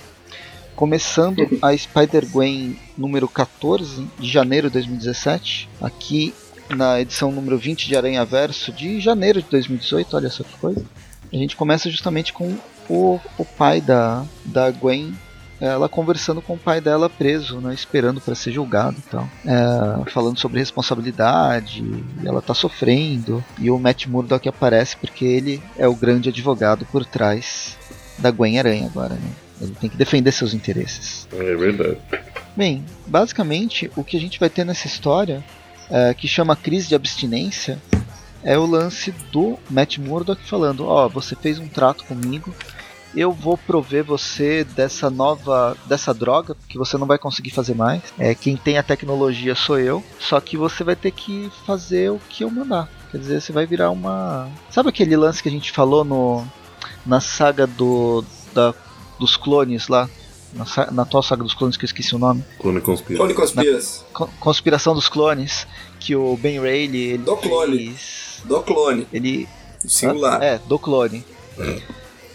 [0.75, 6.33] Começando a Spider-Gwen número 14, de janeiro de 2017, aqui
[6.69, 10.85] na edição número 20 de Aranha Verso de janeiro de 2018, olha só que coisa.
[11.31, 12.55] A gente começa justamente com
[12.89, 15.13] o, o pai da, da Gwen
[15.59, 19.27] ela conversando com o pai dela preso, né, esperando para ser julgado e tal.
[19.45, 21.83] É, falando sobre responsabilidade,
[22.23, 27.05] ela tá sofrendo, e o Matt Murdock aparece porque ele é o grande advogado por
[27.05, 27.77] trás
[28.17, 29.31] da Gwen Aranha agora, né?
[29.61, 31.27] Ele tem que defender seus interesses.
[31.31, 31.97] É verdade.
[32.55, 35.43] Bem, basicamente o que a gente vai ter nessa história,
[35.89, 37.81] é, que chama crise de abstinência,
[38.43, 42.53] é o lance do Matt Murdock falando: Ó, oh, você fez um trato comigo,
[43.15, 48.01] eu vou prover você dessa nova, dessa droga, que você não vai conseguir fazer mais.
[48.19, 52.19] É, quem tem a tecnologia sou eu, só que você vai ter que fazer o
[52.29, 52.89] que eu mandar.
[53.11, 54.49] Quer dizer, você vai virar uma.
[54.69, 56.45] Sabe aquele lance que a gente falou no
[57.05, 58.23] na saga do
[58.53, 58.73] da,
[59.19, 60.09] dos clones lá?
[60.55, 62.43] Na, na atual saga dos clones que eu esqueci o nome.
[62.59, 63.17] Clone Conspira.
[63.17, 64.05] Clone Conspiras.
[64.17, 65.67] Na, conspiração dos clones.
[65.99, 67.13] Que o Ben Rayleigh.
[67.13, 67.77] Ele do clone.
[67.89, 69.07] Fez, do clone.
[69.11, 69.47] Ele.
[69.85, 70.41] Singular.
[70.41, 71.23] É, do clone.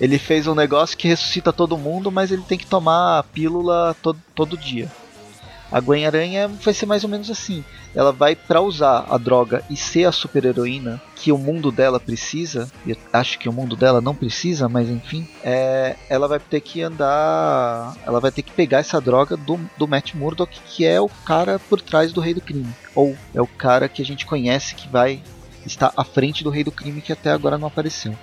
[0.00, 3.96] Ele fez um negócio que ressuscita todo mundo, mas ele tem que tomar a pílula
[4.02, 4.90] todo, todo dia.
[5.70, 7.64] A Gwen Aranha vai ser mais ou menos assim.
[7.94, 12.00] Ela vai para usar a droga e ser a super heroína que o mundo dela
[12.00, 12.70] precisa.
[12.86, 15.28] Eu acho que o mundo dela não precisa, mas enfim.
[15.42, 17.96] É, ela vai ter que andar.
[18.04, 21.58] Ela vai ter que pegar essa droga do, do Matt Murdock, que é o cara
[21.58, 22.72] por trás do Rei do Crime.
[22.94, 25.22] Ou é o cara que a gente conhece que vai
[25.66, 28.14] estar à frente do Rei do Crime que até agora não apareceu.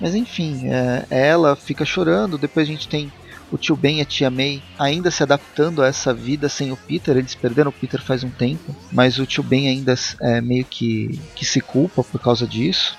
[0.00, 2.38] Mas enfim, é, ela fica chorando.
[2.38, 3.12] Depois a gente tem
[3.50, 6.76] o tio Ben e a tia May ainda se adaptando a essa vida sem o
[6.76, 7.16] Peter.
[7.16, 11.18] Eles perderam o Peter faz um tempo, mas o tio Ben ainda é, meio que,
[11.34, 12.96] que se culpa por causa disso.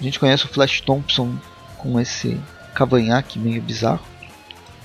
[0.00, 1.36] A gente conhece o Flash Thompson
[1.78, 2.38] com esse
[2.74, 4.04] cavanhaque meio bizarro.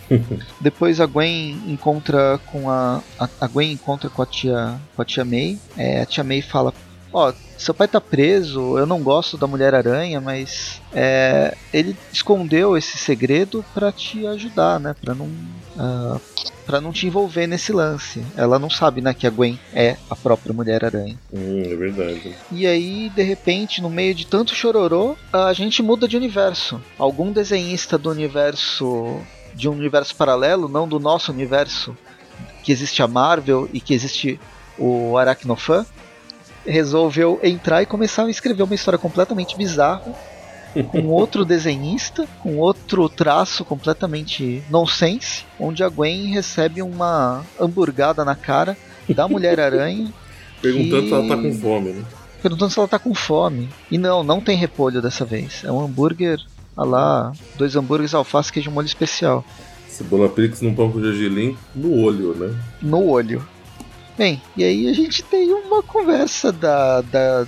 [0.62, 5.26] Depois a Gwen encontra com a, a, Gwen encontra com a tia com a tia
[5.26, 5.60] May.
[5.76, 6.74] É, a tia May fala
[7.12, 12.78] ó, seu pai tá preso, eu não gosto da Mulher Aranha, mas é, ele escondeu
[12.78, 14.96] esse segredo para te ajudar, né?
[15.00, 16.22] Para não uh,
[16.68, 18.22] para não te envolver nesse lance.
[18.36, 21.18] Ela não sabe, né, que a Gwen é a própria Mulher Aranha.
[21.34, 22.36] Hum, é verdade.
[22.52, 26.82] E aí, de repente, no meio de tanto chororô, a gente muda de universo.
[27.00, 29.18] Algum desenhista do universo
[29.56, 31.98] de um universo paralelo, não do nosso universo,
[32.64, 34.38] que existe a Marvel e que existe
[34.78, 35.86] o Aracnofan,
[36.68, 40.14] resolveu entrar e começar a escrever uma história completamente bizarra,
[40.92, 48.36] com outro desenhista, com outro traço completamente nonsense, onde a Gwen recebe uma hamburgada na
[48.36, 48.78] cara
[49.10, 50.12] da Mulher-Aranha.
[50.62, 51.08] Perguntando que...
[51.08, 52.04] se ela tá com fome, né?
[52.42, 53.70] Perguntando se ela tá com fome.
[53.90, 55.64] E não, não tem repolho dessa vez.
[55.64, 56.40] É um hambúrguer,
[56.76, 59.46] olha lá, dois hambúrgueres, alface, queijo molho especial.
[59.88, 62.56] Cebola Prix num pão com gergelim no olho, né?
[62.82, 63.44] No olho.
[64.18, 67.02] Bem, e aí a gente tem uma conversa da.
[67.02, 67.46] da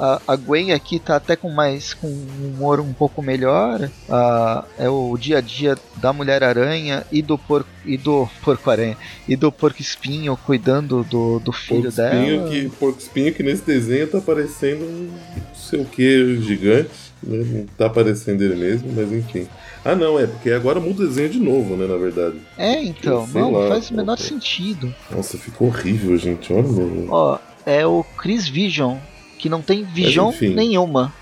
[0.00, 1.94] a, a Gwen aqui tá até com mais.
[1.94, 3.88] com um humor um pouco melhor.
[4.08, 7.68] Uh, é o dia a dia da Mulher-Aranha e do porco.
[7.84, 8.96] e do porco-aranha.
[9.28, 12.48] E do porco-espinho cuidando do, do filho porco dela.
[12.48, 17.11] Que, porco-espinho que nesse desenho tá parecendo um não sei o que gigante.
[17.22, 17.44] Né?
[17.44, 19.46] Não tá parecendo ele mesmo, mas enfim.
[19.84, 22.36] Ah, não, é porque agora muda o desenho de novo, né, na verdade.
[22.58, 24.94] É, então, não, lá, faz o menor sentido.
[25.10, 26.66] Nossa, ficou horrível, gente, olha.
[27.08, 28.96] Ó, é o Chris Vision,
[29.38, 31.12] que não tem vision nenhuma.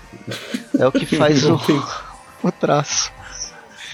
[0.77, 1.59] É o que faz o,
[2.43, 3.11] o traço.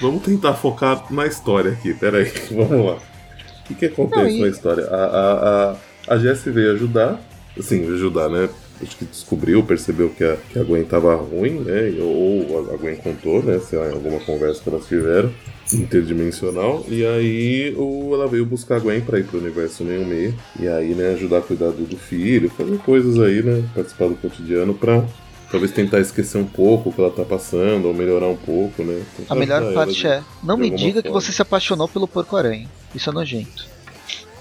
[0.01, 2.95] Vamos tentar focar na história aqui, peraí, vamos lá.
[2.95, 4.41] O que, que acontece não, e...
[4.41, 4.85] na história?
[4.85, 5.75] A, a, a,
[6.13, 7.19] a Jessie veio ajudar,
[7.57, 8.47] assim, ajudar, né?
[8.81, 11.93] Acho que descobriu, percebeu que a, que a Gwen tava ruim, né?
[11.99, 13.59] Ou a Gwen contou, né?
[13.59, 15.31] Sei lá, em alguma conversa que elas tiveram,
[15.73, 16.85] interdimensional.
[16.87, 20.33] E aí o, ela veio buscar a Gwen pra ir pro universo 66.
[20.59, 23.63] E aí, né, ajudar a cuidar do, do filho, fazer coisas aí, né?
[23.73, 25.03] Participar do cotidiano pra
[25.51, 29.01] talvez tentar esquecer um pouco o que ela tá passando, ou melhorar um pouco, né?
[29.15, 31.03] Tentar a melhor parte de, é, não me diga forma.
[31.03, 32.67] que você se apaixonou pelo porco-aranha.
[32.93, 33.65] Isso é nojento.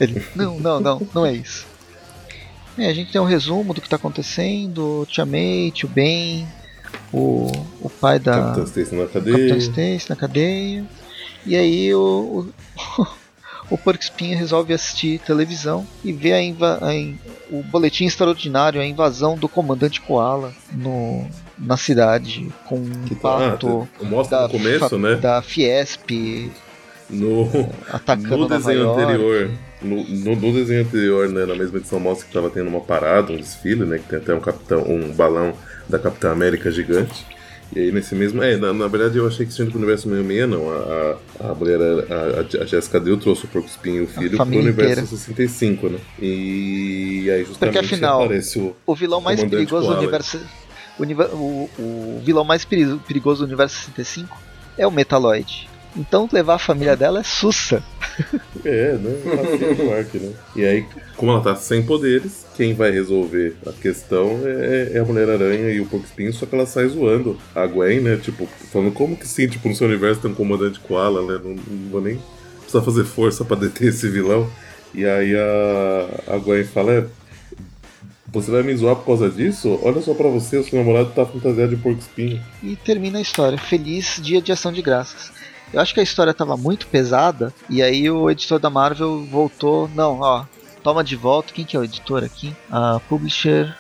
[0.01, 1.67] Ele, não, não, não, não é isso.
[2.79, 6.47] É, a gente tem um resumo do que está acontecendo, Tia May, Tio Ben,
[7.13, 7.51] o,
[7.81, 8.35] o pai da.
[8.35, 9.37] Capitão Stacy na cadeia.
[9.37, 10.85] Capitão Stacy na cadeia.
[11.47, 12.53] E aí o,
[12.99, 13.07] o,
[13.71, 16.93] o Porco Espinho resolve assistir televisão e vê a, inva a
[17.51, 21.27] o boletim extraordinário, a invasão do comandante Koala no,
[21.59, 25.15] na cidade, com um que tá, pato ah, mostra da, no começo, né?
[25.15, 26.51] da Fiesp
[27.11, 27.45] no,
[28.37, 29.51] no desenho anterior.
[29.83, 33.33] No, no, no, desenho anterior, né, na mesma edição, mostra que estava tendo uma parada,
[33.33, 33.99] um desfile, né?
[33.99, 35.55] Que tem até um capitão, um balão
[35.89, 37.27] da Capitã América gigante.
[37.75, 38.43] E aí nesse mesmo.
[38.43, 40.71] É, na, na verdade eu achei que sendo pro universo 66, não.
[40.71, 44.37] A, a, a mulher, a, a Jessica Dale trouxe o Porco Espinho e o filho
[44.37, 45.07] pro universo inteira.
[45.07, 45.99] 65, né?
[46.21, 48.77] E aí justamente Porque afinal, aparece o.
[48.87, 50.41] O vilão mais perigoso do universo.
[50.99, 54.41] O, o, o vilão mais perigoso do universo 65
[54.79, 55.69] é o Metaloid.
[55.97, 57.83] Então levar a família dela é sussa.
[58.65, 59.13] É, né?
[59.89, 60.33] Mark, né?
[60.55, 60.87] E aí,
[61.17, 65.81] como ela tá sem poderes, quem vai resolver a questão é, é a Mulher-Aranha e
[65.81, 68.17] o Porco-Espinho, só que ela sai zoando a Gwen, né?
[68.17, 71.41] Tipo, falando como que sim, tipo, no seu universo tem um comandante koala, né?
[71.43, 72.21] Não, não vou nem
[72.61, 74.51] precisar fazer força para deter esse vilão.
[74.95, 77.07] E aí a, a Gwen fala, é,
[78.29, 79.79] você vai me zoar por causa disso?
[79.83, 82.43] Olha só para você, o seu namorado tá fantasiado de porco espinho.
[82.63, 83.57] E termina a história.
[83.57, 85.33] Feliz dia de ação de graças.
[85.73, 89.91] Eu acho que a história estava muito pesada e aí o editor da Marvel voltou.
[89.95, 90.45] Não, ó,
[90.83, 91.53] toma de volta.
[91.53, 92.55] Quem que é o editor aqui?
[92.71, 93.77] A publisher.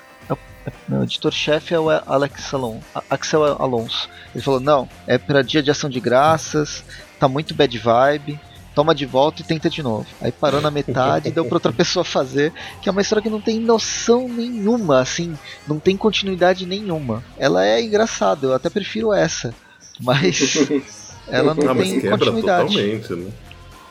[0.88, 4.08] O editor-chefe é o Alex Alon, Axel Alonso.
[4.34, 6.84] Ele falou: não, é para dia de ação de graças,
[7.20, 8.40] tá muito bad vibe
[8.76, 10.06] toma de volta e tenta de novo.
[10.20, 13.30] Aí parou na metade e deu pra outra pessoa fazer, que é uma história que
[13.30, 15.34] não tem noção nenhuma, assim,
[15.66, 17.24] não tem continuidade nenhuma.
[17.38, 19.54] Ela é engraçada, eu até prefiro essa,
[19.98, 20.58] mas
[21.28, 22.74] ela não, não tem quebra continuidade.
[22.74, 23.30] Totalmente, né?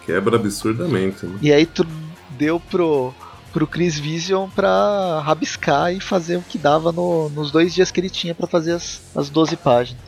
[0.05, 1.25] Quebra absurdamente.
[1.25, 1.39] Né?
[1.41, 1.85] E aí tu
[2.31, 3.13] deu pro
[3.51, 8.01] pro Chris Vision pra rabiscar e fazer o que dava no, nos dois dias que
[8.01, 10.03] ele tinha para fazer as, as 12 páginas.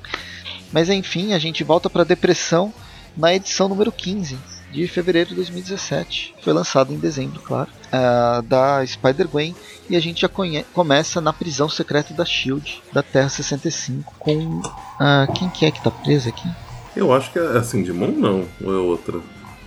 [0.69, 2.73] Mas enfim, a gente volta pra depressão
[3.15, 4.37] na edição número 15
[4.69, 6.35] de fevereiro de 2017.
[6.43, 9.55] Foi lançado em dezembro, claro, uh, da Spider-Gwen.
[9.89, 10.29] E a gente já
[10.73, 14.59] começa na prisão secreta da SHIELD, da Terra 65, com...
[14.59, 16.49] Uh, quem que é que tá preso aqui?
[16.97, 19.19] Eu acho que é assim, de mão não, ou é outra?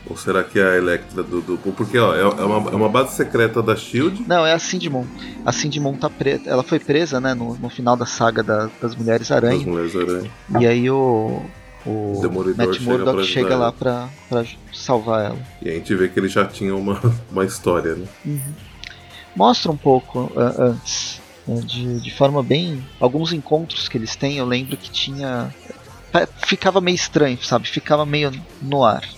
[0.09, 1.41] Ou será que é a Electra do.
[1.41, 4.25] do porque ó, é, é, uma, é uma base secreta da Shield?
[4.27, 5.05] Não, é a Sindimon.
[5.45, 6.43] A Sindimon tá presa.
[6.47, 9.59] Ela foi presa, né, no, no final da saga da, das Mulheres Aranha.
[9.59, 10.31] Das Mulheres Aranha.
[10.59, 11.43] E aí o
[11.87, 15.39] o Demolidor Matt Murdock chega, chega lá pra, pra salvar ela.
[15.63, 17.01] E a gente vê que ele já tinha uma,
[17.31, 18.07] uma história, né?
[18.25, 18.41] Uhum.
[19.35, 22.85] Mostra um pouco uh, antes, né, de, de forma bem.
[22.99, 25.55] Alguns encontros que eles têm, eu lembro que tinha.
[26.45, 27.69] Ficava meio estranho, sabe?
[27.69, 29.09] Ficava meio no ar.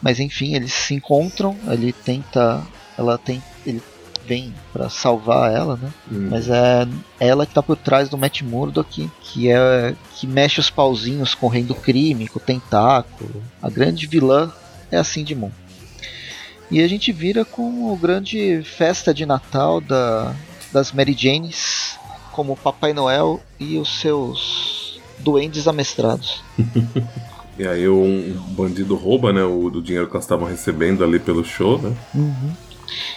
[0.00, 2.62] Mas enfim, eles se encontram, ele tenta.
[2.96, 3.42] Ela tem.
[3.66, 3.82] Ele
[4.26, 5.92] vem para salvar ela, né?
[6.10, 6.28] Hum.
[6.30, 6.86] Mas é
[7.20, 11.46] ela que tá por trás do Matt Murdock, que é que mexe os pauzinhos com
[11.46, 13.42] o rei do crime, com o tentáculo.
[13.62, 14.52] A grande vilã
[14.90, 15.50] é a Cindy Moon.
[16.70, 20.34] E a gente vira com o grande festa de Natal da,
[20.72, 21.98] das Mary Janes,
[22.32, 24.83] como Papai Noel e os seus
[25.24, 26.44] duendes amestrados.
[27.58, 31.44] e aí um bandido rouba, né, o, o dinheiro que elas estavam recebendo ali pelo
[31.44, 31.96] show, né?
[32.14, 32.52] Uhum.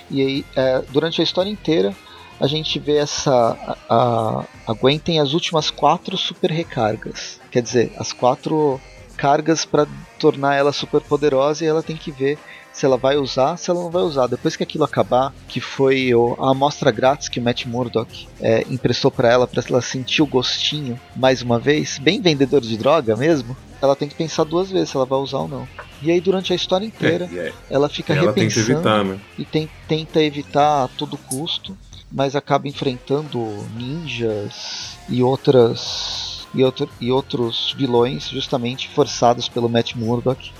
[0.09, 1.93] E aí, é, durante a história inteira,
[2.39, 3.57] a gente vê essa.
[3.89, 7.39] A, a Gwen tem as últimas quatro super recargas.
[7.51, 8.79] Quer dizer, as quatro
[9.15, 9.87] cargas para
[10.19, 12.37] tornar ela super poderosa e ela tem que ver
[12.77, 14.27] se ela vai usar, se ela não vai usar.
[14.27, 19.09] Depois que aquilo acabar, que foi a amostra grátis que o Matt Murdock é, emprestou
[19.09, 23.57] para ela, para ela sentir o gostinho mais uma vez, bem vendedor de droga mesmo,
[23.81, 25.67] ela tem que pensar duas vezes se ela vai usar ou não.
[26.03, 27.53] E aí durante a história inteira, é, é.
[27.67, 29.19] ela fica ela repensando evitar, né?
[29.39, 31.75] e tem, tenta evitar a todo custo,
[32.11, 33.39] mas acaba enfrentando
[33.75, 40.51] ninjas e outras e, outro, e outros vilões justamente forçados pelo Matt Murdock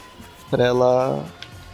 [0.49, 1.23] para ela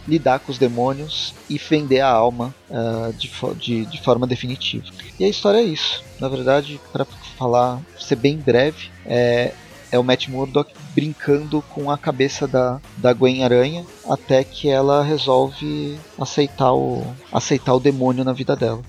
[0.06, 4.84] lidar com os demônios e fender a alma uh, de, de, de, forma definitiva.
[5.18, 6.02] E a história é isso.
[6.20, 7.04] Na verdade, para
[7.36, 9.52] falar, ser bem breve, é,
[9.90, 15.02] é o Matt Murdock brincando com a cabeça da, da Gwen Aranha até que ela
[15.02, 17.02] resolve aceitar o,
[17.32, 18.82] aceitar o demônio na vida dela.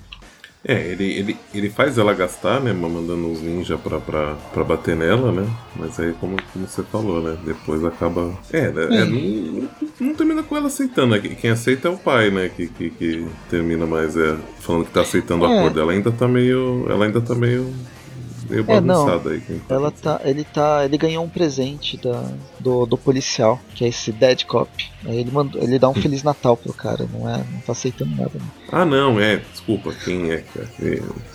[0.68, 2.72] É, ele, ele, ele faz ela gastar, né?
[2.72, 5.48] Mandando uns ninjas pra, pra, pra bater nela, né?
[5.76, 7.36] Mas aí, como, como você falou, né?
[7.44, 8.36] Depois acaba.
[8.52, 8.84] É, né?
[8.84, 9.68] É, não,
[10.00, 11.20] não, termina com ela aceitando, né?
[11.20, 12.48] Quem aceita é o pai, né?
[12.48, 15.48] Que, que, que termina mais é, falando que tá aceitando é.
[15.48, 15.80] o acordo.
[15.80, 16.84] Ela ainda tá meio.
[16.90, 17.72] Ela ainda tá meio
[18.48, 19.40] meio é, não, aí.
[19.68, 23.88] Tá ela tá, ele tá, ele ganhou um presente da, do, do policial, que é
[23.88, 24.70] esse Dead Cop.
[25.04, 28.14] Aí ele mandou, ele dá um feliz Natal pro cara, não é, não tá aceitando
[28.16, 28.32] nada.
[28.34, 28.50] Não.
[28.70, 30.68] Ah, não, é, desculpa, quem é, cara?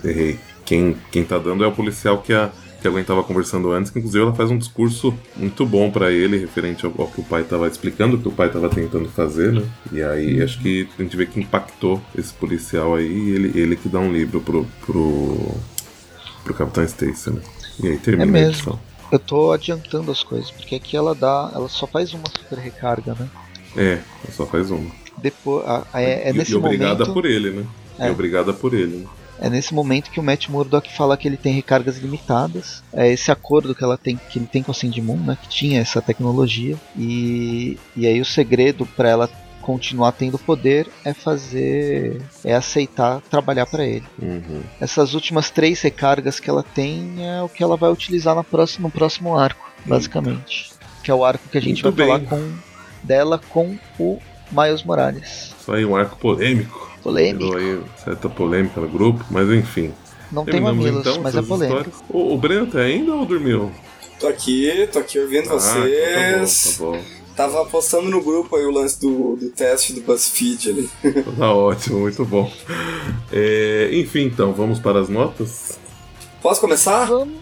[0.04, 0.40] Errei.
[0.66, 2.50] Quem, quem tá dando é o policial que a
[2.82, 6.38] que alguém estava conversando antes, que inclusive ela faz um discurso muito bom para ele,
[6.38, 9.54] referente ao, ao, que o pai estava explicando, o que o pai estava tentando fazer,
[9.54, 9.64] né?
[9.92, 13.88] E aí acho que a gente vê que impactou esse policial aí, ele, ele que
[13.88, 15.56] dá um livro pro, pro,
[16.44, 17.42] pro Capitão Stacy, né?
[17.82, 18.48] E aí termina é mesmo.
[18.48, 18.80] a edição.
[19.12, 21.52] Eu tô adiantando as coisas, porque aqui ela dá.
[21.54, 23.30] Ela só faz uma super recarga, né?
[23.76, 23.92] É,
[24.24, 24.90] ela só faz uma.
[25.18, 27.14] Depois, é, é nesse e, e obrigada momento...
[27.14, 27.66] por ele, né?
[28.00, 28.08] É.
[28.08, 29.08] E obrigada por ele, né?
[29.42, 32.84] É nesse momento que o Matt Murdock fala que ele tem recargas limitadas.
[32.94, 35.50] É esse acordo que ela tem, que ele tem com a Cindy Moon, né, que
[35.50, 36.78] tinha essa tecnologia.
[36.96, 39.30] E, e aí o segredo para ela
[39.62, 42.22] continuar tendo poder é fazer.
[42.44, 44.06] é aceitar trabalhar para ele.
[44.22, 44.62] Uhum.
[44.80, 48.88] Essas últimas três recargas que ela tem é o que ela vai utilizar no próximo,
[48.88, 50.72] no próximo arco, basicamente.
[51.04, 52.28] que é o arco que a gente Muito vai falar bem.
[52.28, 52.54] com
[53.04, 54.20] dela com o
[54.52, 55.54] Miles Morales.
[55.66, 56.92] Só aí um arco polêmico.
[57.02, 57.56] Polêmico.
[57.56, 59.94] Aí certa polêmica no grupo, mas enfim.
[60.32, 62.04] Não tem mamilos, então mas é polêmico.
[62.10, 63.72] O, o Breno tá ainda ou dormiu?
[64.20, 66.70] Tô aqui, tô aqui ouvindo Ah, vocês.
[66.78, 70.70] então tá bom, Tava postando no grupo aí o lance do, do teste do BuzzFeed
[70.70, 70.90] ali.
[71.38, 72.52] tá ótimo, muito bom.
[73.32, 75.80] É, enfim, então, vamos para as notas?
[76.42, 77.06] Posso começar?
[77.06, 77.42] Vamos.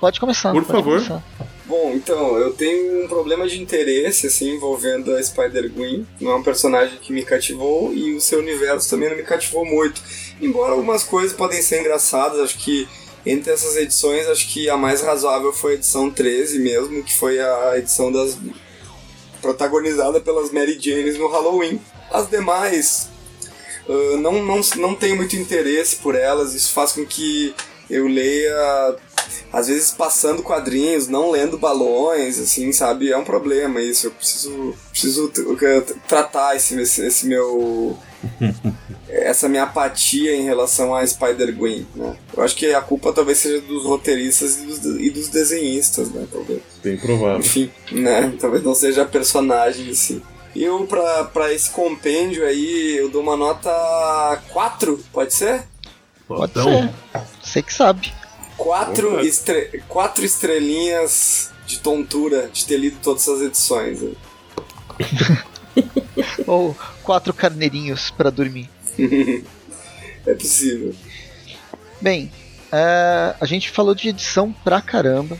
[0.00, 0.52] Pode começar.
[0.52, 0.96] Por pode favor.
[0.96, 1.22] começar.
[1.66, 6.06] Bom, então, eu tenho um problema de interesse, assim, envolvendo a Spider-Gwen.
[6.20, 9.64] Não é um personagem que me cativou e o seu universo também não me cativou
[9.64, 10.00] muito.
[10.40, 12.86] Embora algumas coisas podem ser engraçadas, acho que
[13.26, 17.40] entre essas edições, acho que a mais razoável foi a edição 13 mesmo, que foi
[17.40, 18.38] a edição das
[19.46, 21.80] protagonizada pelas Mary Janes no Halloween.
[22.10, 23.08] As demais,
[23.88, 27.54] ah, não, não, não tenho muito interesse por elas, isso faz com que
[27.88, 28.96] eu leia
[29.52, 33.10] às vezes passando quadrinhos, não lendo balões, assim, sabe?
[33.10, 34.06] É um problema isso.
[34.06, 35.32] Eu preciso, preciso
[36.06, 37.96] tratar esse, esse, esse meu.
[39.08, 42.16] essa minha apatia em relação a Spider-Gwen, né?
[42.36, 46.26] Eu acho que a culpa talvez seja dos roteiristas e dos, e dos desenhistas, né?
[46.30, 46.60] Talvez.
[46.82, 47.38] Bem provável.
[47.38, 48.34] Enfim, né?
[48.40, 50.22] Talvez não seja a personagem em si.
[50.54, 53.70] Eu, pra, pra esse compêndio aí, eu dou uma nota
[54.52, 55.62] 4, pode ser?
[56.26, 56.64] Pode Então,
[57.12, 57.20] ser.
[57.42, 58.12] Você que sabe.
[58.56, 59.82] Quatro, estre...
[59.88, 64.00] quatro estrelinhas de tontura de ter lido todas essas edições.
[66.46, 68.68] Ou quatro carneirinhos pra dormir.
[70.26, 70.94] é possível.
[72.00, 72.30] Bem,
[72.72, 75.38] é, a gente falou de edição pra caramba.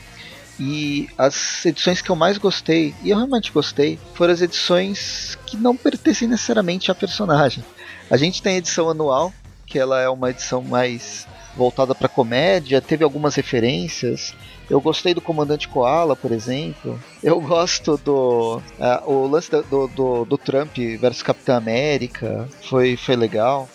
[0.59, 5.55] E as edições que eu mais gostei, e eu realmente gostei, foram as edições que
[5.55, 7.63] não pertencem necessariamente à personagem.
[8.11, 9.35] A gente tem a edição anual,
[9.67, 14.35] que ela é uma edição mais voltada para comédia, teve algumas referências.
[14.69, 16.99] Eu gostei do Comandante Koala, por exemplo.
[17.23, 18.61] Eu gosto do.
[18.81, 22.49] ah, o lance do, do, do- Trump versus Capitão América.
[22.69, 23.69] Foi, foi legal.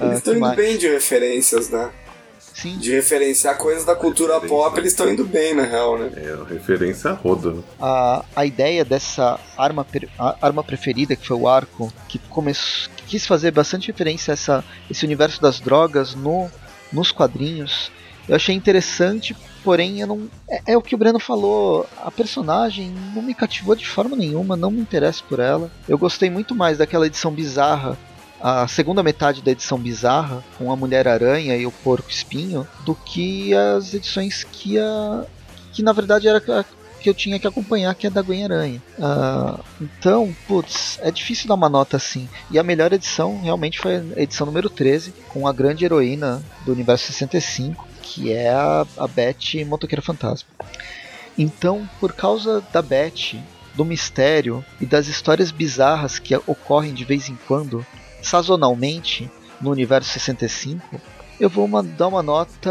[0.00, 0.56] Eles estão que indo mais?
[0.56, 1.90] bem de referências, né?
[2.54, 2.76] Sim.
[2.78, 6.10] De referenciar coisas da cultura pop, eles estão indo bem, na real, né?
[6.16, 7.52] é referência a roda.
[7.52, 7.62] né?
[7.80, 9.86] a, a ideia dessa arma,
[10.40, 14.64] arma preferida, que foi o arco, que começou, que quis fazer bastante referência a essa,
[14.90, 16.50] esse universo das drogas no,
[16.92, 17.90] nos quadrinhos,
[18.28, 22.94] eu achei interessante, porém eu não, é, é o que o Breno falou, a personagem
[23.14, 25.70] não me cativou de forma nenhuma, não me interesso por ela.
[25.88, 27.98] Eu gostei muito mais daquela edição bizarra,
[28.42, 33.54] a segunda metade da edição bizarra, com a Mulher-Aranha e o Porco Espinho, do que
[33.54, 35.24] as edições que a
[35.72, 36.64] que na verdade era a
[37.00, 38.82] que eu tinha que acompanhar, que é da Gwen Aranha.
[39.00, 42.28] Ah, então, putz, é difícil dar uma nota assim.
[42.50, 46.72] E a melhor edição realmente foi a edição número 13, com a grande heroína do
[46.72, 50.48] universo 65, que é a, a Beth Motoqueira Fantasma.
[51.36, 53.36] Então, por causa da Beth,
[53.74, 57.84] do mistério e das histórias bizarras que ocorrem de vez em quando,
[58.22, 61.00] sazonalmente, no universo 65,
[61.40, 62.70] eu vou dar uma nota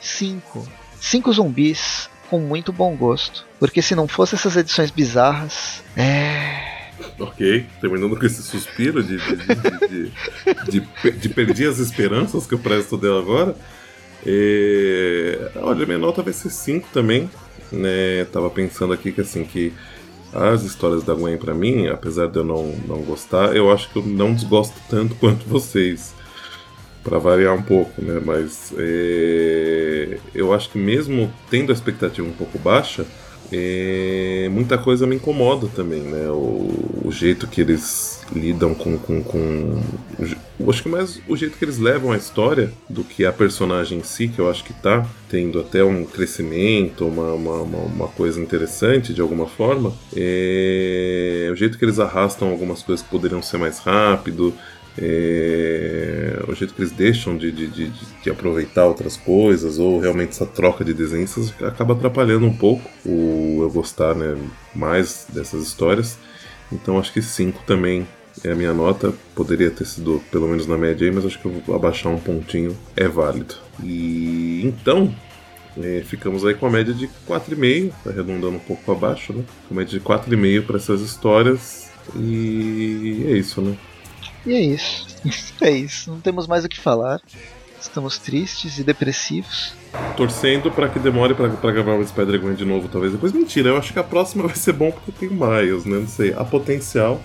[0.00, 0.66] 5.
[1.00, 3.44] 5 zumbis com muito bom gosto.
[3.58, 6.70] Porque se não fosse essas edições bizarras, é.
[7.18, 12.46] Ok, terminando com esse suspiro de, de, de, de, de, de- de perder as esperanças
[12.46, 13.56] que eu presto dela agora.
[14.26, 17.28] É, olha, minha nota vai ser 5 também.
[17.72, 18.24] Né?
[18.32, 19.72] Tava pensando aqui que assim que
[20.32, 23.98] as histórias da Gwen pra mim, apesar de eu não, não gostar, eu acho que
[23.98, 26.14] eu não desgosto tanto quanto vocês.
[27.02, 28.20] Pra variar um pouco, né?
[28.22, 33.06] Mas é, eu acho que mesmo tendo a expectativa um pouco baixa,
[33.50, 36.28] é, muita coisa me incomoda também, né?
[36.28, 36.68] O,
[37.06, 38.98] o jeito que eles lidam com.
[38.98, 39.80] com, com
[40.68, 44.02] acho que mais o jeito que eles levam a história do que a personagem em
[44.02, 48.40] si, que eu acho que tá tendo até um crescimento, uma, uma, uma, uma coisa
[48.40, 49.92] interessante de alguma forma.
[50.14, 54.54] É, o jeito que eles arrastam algumas coisas que poderiam ser mais rápido.
[54.98, 60.30] É, o jeito que eles deixam de, de, de, de aproveitar outras coisas, ou realmente
[60.30, 64.36] essa troca de desenhos, acaba atrapalhando um pouco o eu gostar né,
[64.74, 66.18] mais dessas histórias.
[66.72, 68.06] Então acho que 5 também
[68.44, 69.12] é a minha nota.
[69.34, 72.18] Poderia ter sido pelo menos na média aí, mas acho que eu vou abaixar um
[72.18, 73.54] pontinho, é válido.
[73.82, 75.14] E então,
[75.78, 79.44] é, ficamos aí com a média de 4,5, arredondando um pouco para baixo, né?
[79.68, 81.90] Com média de 4,5 para essas histórias.
[82.16, 83.76] E é isso, né?
[84.46, 85.08] E é isso.
[85.60, 86.10] É isso.
[86.10, 87.20] Não temos mais o que falar.
[87.78, 89.74] Estamos tristes e depressivos.
[90.16, 93.12] Torcendo para que demore para gravar o Spider-Man de novo, talvez.
[93.12, 95.98] Depois, mentira, eu acho que a próxima vai ser bom porque tem o Miles, né?
[95.98, 96.32] Não sei.
[96.32, 97.20] A potencial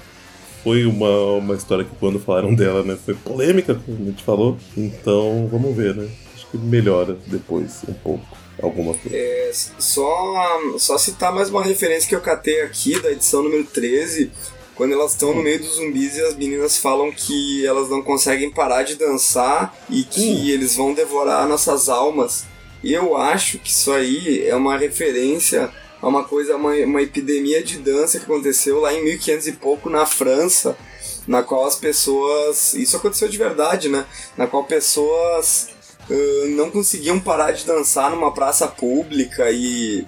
[0.66, 2.97] foi uma, uma história que quando falaram dela, né?
[3.05, 4.57] Foi polêmica, como a gente falou.
[4.76, 6.09] Então, vamos ver, né?
[6.34, 8.26] Acho que melhora depois um pouco.
[8.59, 9.16] alguma coisa.
[9.16, 14.32] É, só, só citar mais uma referência que eu catei aqui da edição número 13,
[14.74, 18.49] quando elas estão no meio dos zumbis e as meninas falam que elas não conseguem
[18.49, 22.43] parar de dançar e que eles vão devorar nossas almas.
[22.84, 25.72] E eu acho que isso aí é uma referência
[26.05, 29.89] a uma coisa, uma, uma epidemia de dança que aconteceu lá em 1500 e pouco
[29.89, 30.77] na França,
[31.27, 32.75] na qual as pessoas.
[32.75, 34.05] Isso aconteceu de verdade, né?
[34.37, 35.69] Na qual pessoas
[36.07, 40.05] uh, não conseguiam parar de dançar numa praça pública e.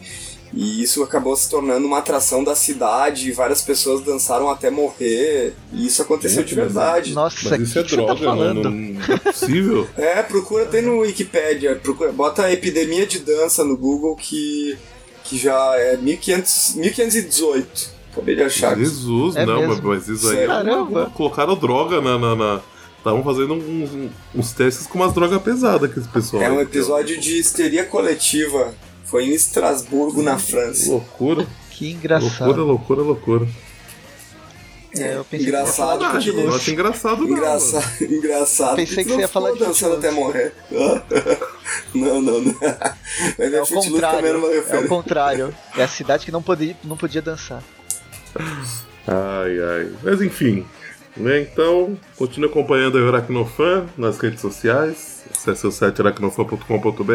[0.53, 5.53] E isso acabou se tornando uma atração da cidade, e várias pessoas dançaram até morrer,
[5.73, 7.13] e isso aconteceu Gente, de verdade.
[7.13, 9.85] Nossa, Mas isso que é que você tá droga, não, não é possível.
[9.97, 14.77] É, procura, tem no Wikipedia, procura, bota epidemia de dança no Google que,
[15.27, 17.89] que já é 1500, 1518.
[18.13, 18.75] Acabei de achar.
[18.77, 19.87] Jesus, É não, mas, mesmo?
[19.89, 21.11] mas isso aí é Caramba.
[21.13, 22.17] colocaram droga na.
[22.17, 22.61] na, na-
[22.97, 26.43] Estavam fazendo uns, uns testes com umas drogas pesadas que esse pessoal.
[26.43, 26.63] É um aí.
[26.63, 28.73] episódio de histeria coletiva.
[29.05, 30.91] Foi em Estrasburgo, na França.
[30.91, 32.47] Loucura, Que engraçado.
[32.61, 33.47] loucura, loucura, loucura.
[34.95, 37.29] É, eu pensei que você ia falar Engraçado acho engraçado, não.
[37.29, 38.75] Engraçado, engraçado.
[38.75, 40.53] Pensei que você ia falar de dançando até morrer.
[41.93, 42.55] não, não, não.
[43.37, 44.47] Mas É o Footloose também era uma contrário.
[44.47, 44.87] É o referência.
[44.87, 45.55] contrário.
[45.77, 47.63] É a cidade que não podia, não podia dançar.
[49.07, 49.91] Ai, ai.
[50.03, 50.65] Mas enfim.
[51.15, 55.23] Né, então, continue acompanhando a Aracnofan nas redes sociais.
[55.31, 57.11] Acesse o site aracnofan.com.br,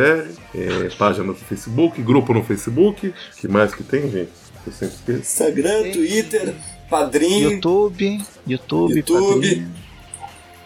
[0.55, 3.15] é, página do Facebook, grupo no Facebook.
[3.41, 4.33] que mais que tem, gente?
[4.67, 5.21] Eu sempre esqueço.
[5.21, 6.55] Instagram, Twitter,
[6.93, 7.39] Padrim.
[7.41, 9.49] YouTube, YouTube, YouTube.
[9.49, 9.73] Padrim,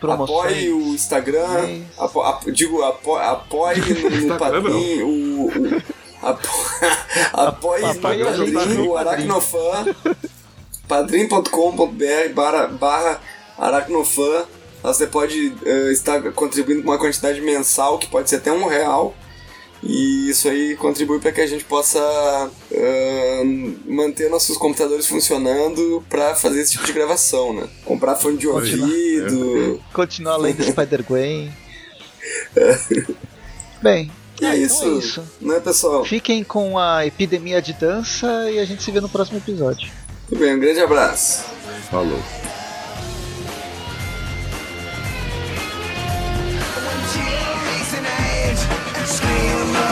[0.00, 0.38] promoções.
[0.52, 5.46] Apoie o Instagram, apo, apo- digo, apo, apoie no, no Padrim o.
[5.46, 5.82] o
[6.22, 6.48] apo,
[7.32, 9.94] apoie no Padrim o Aracnofan,
[10.88, 13.20] padrim.com.br barra, barra
[13.58, 14.44] Aracnofan.
[14.82, 18.66] Lá Você pode eh, estar contribuindo com uma quantidade mensal, que pode ser até um
[18.68, 19.14] real.
[19.82, 22.00] E isso aí contribui para que a gente possa
[22.72, 23.42] eh,
[23.86, 27.68] manter nossos computadores funcionando para fazer esse tipo de gravação, né?
[27.84, 28.88] Comprar fone de Continuar.
[28.88, 29.80] ouvido.
[29.92, 31.52] Continuar além do Spider-Gwen.
[33.82, 34.10] Bem,
[34.40, 35.24] E é então isso, é isso.
[35.40, 36.04] né, pessoal?
[36.04, 39.90] Fiquem com a epidemia de dança e a gente se vê no próximo episódio.
[40.28, 41.44] Tudo bem, um grande abraço.
[41.90, 42.18] Falou.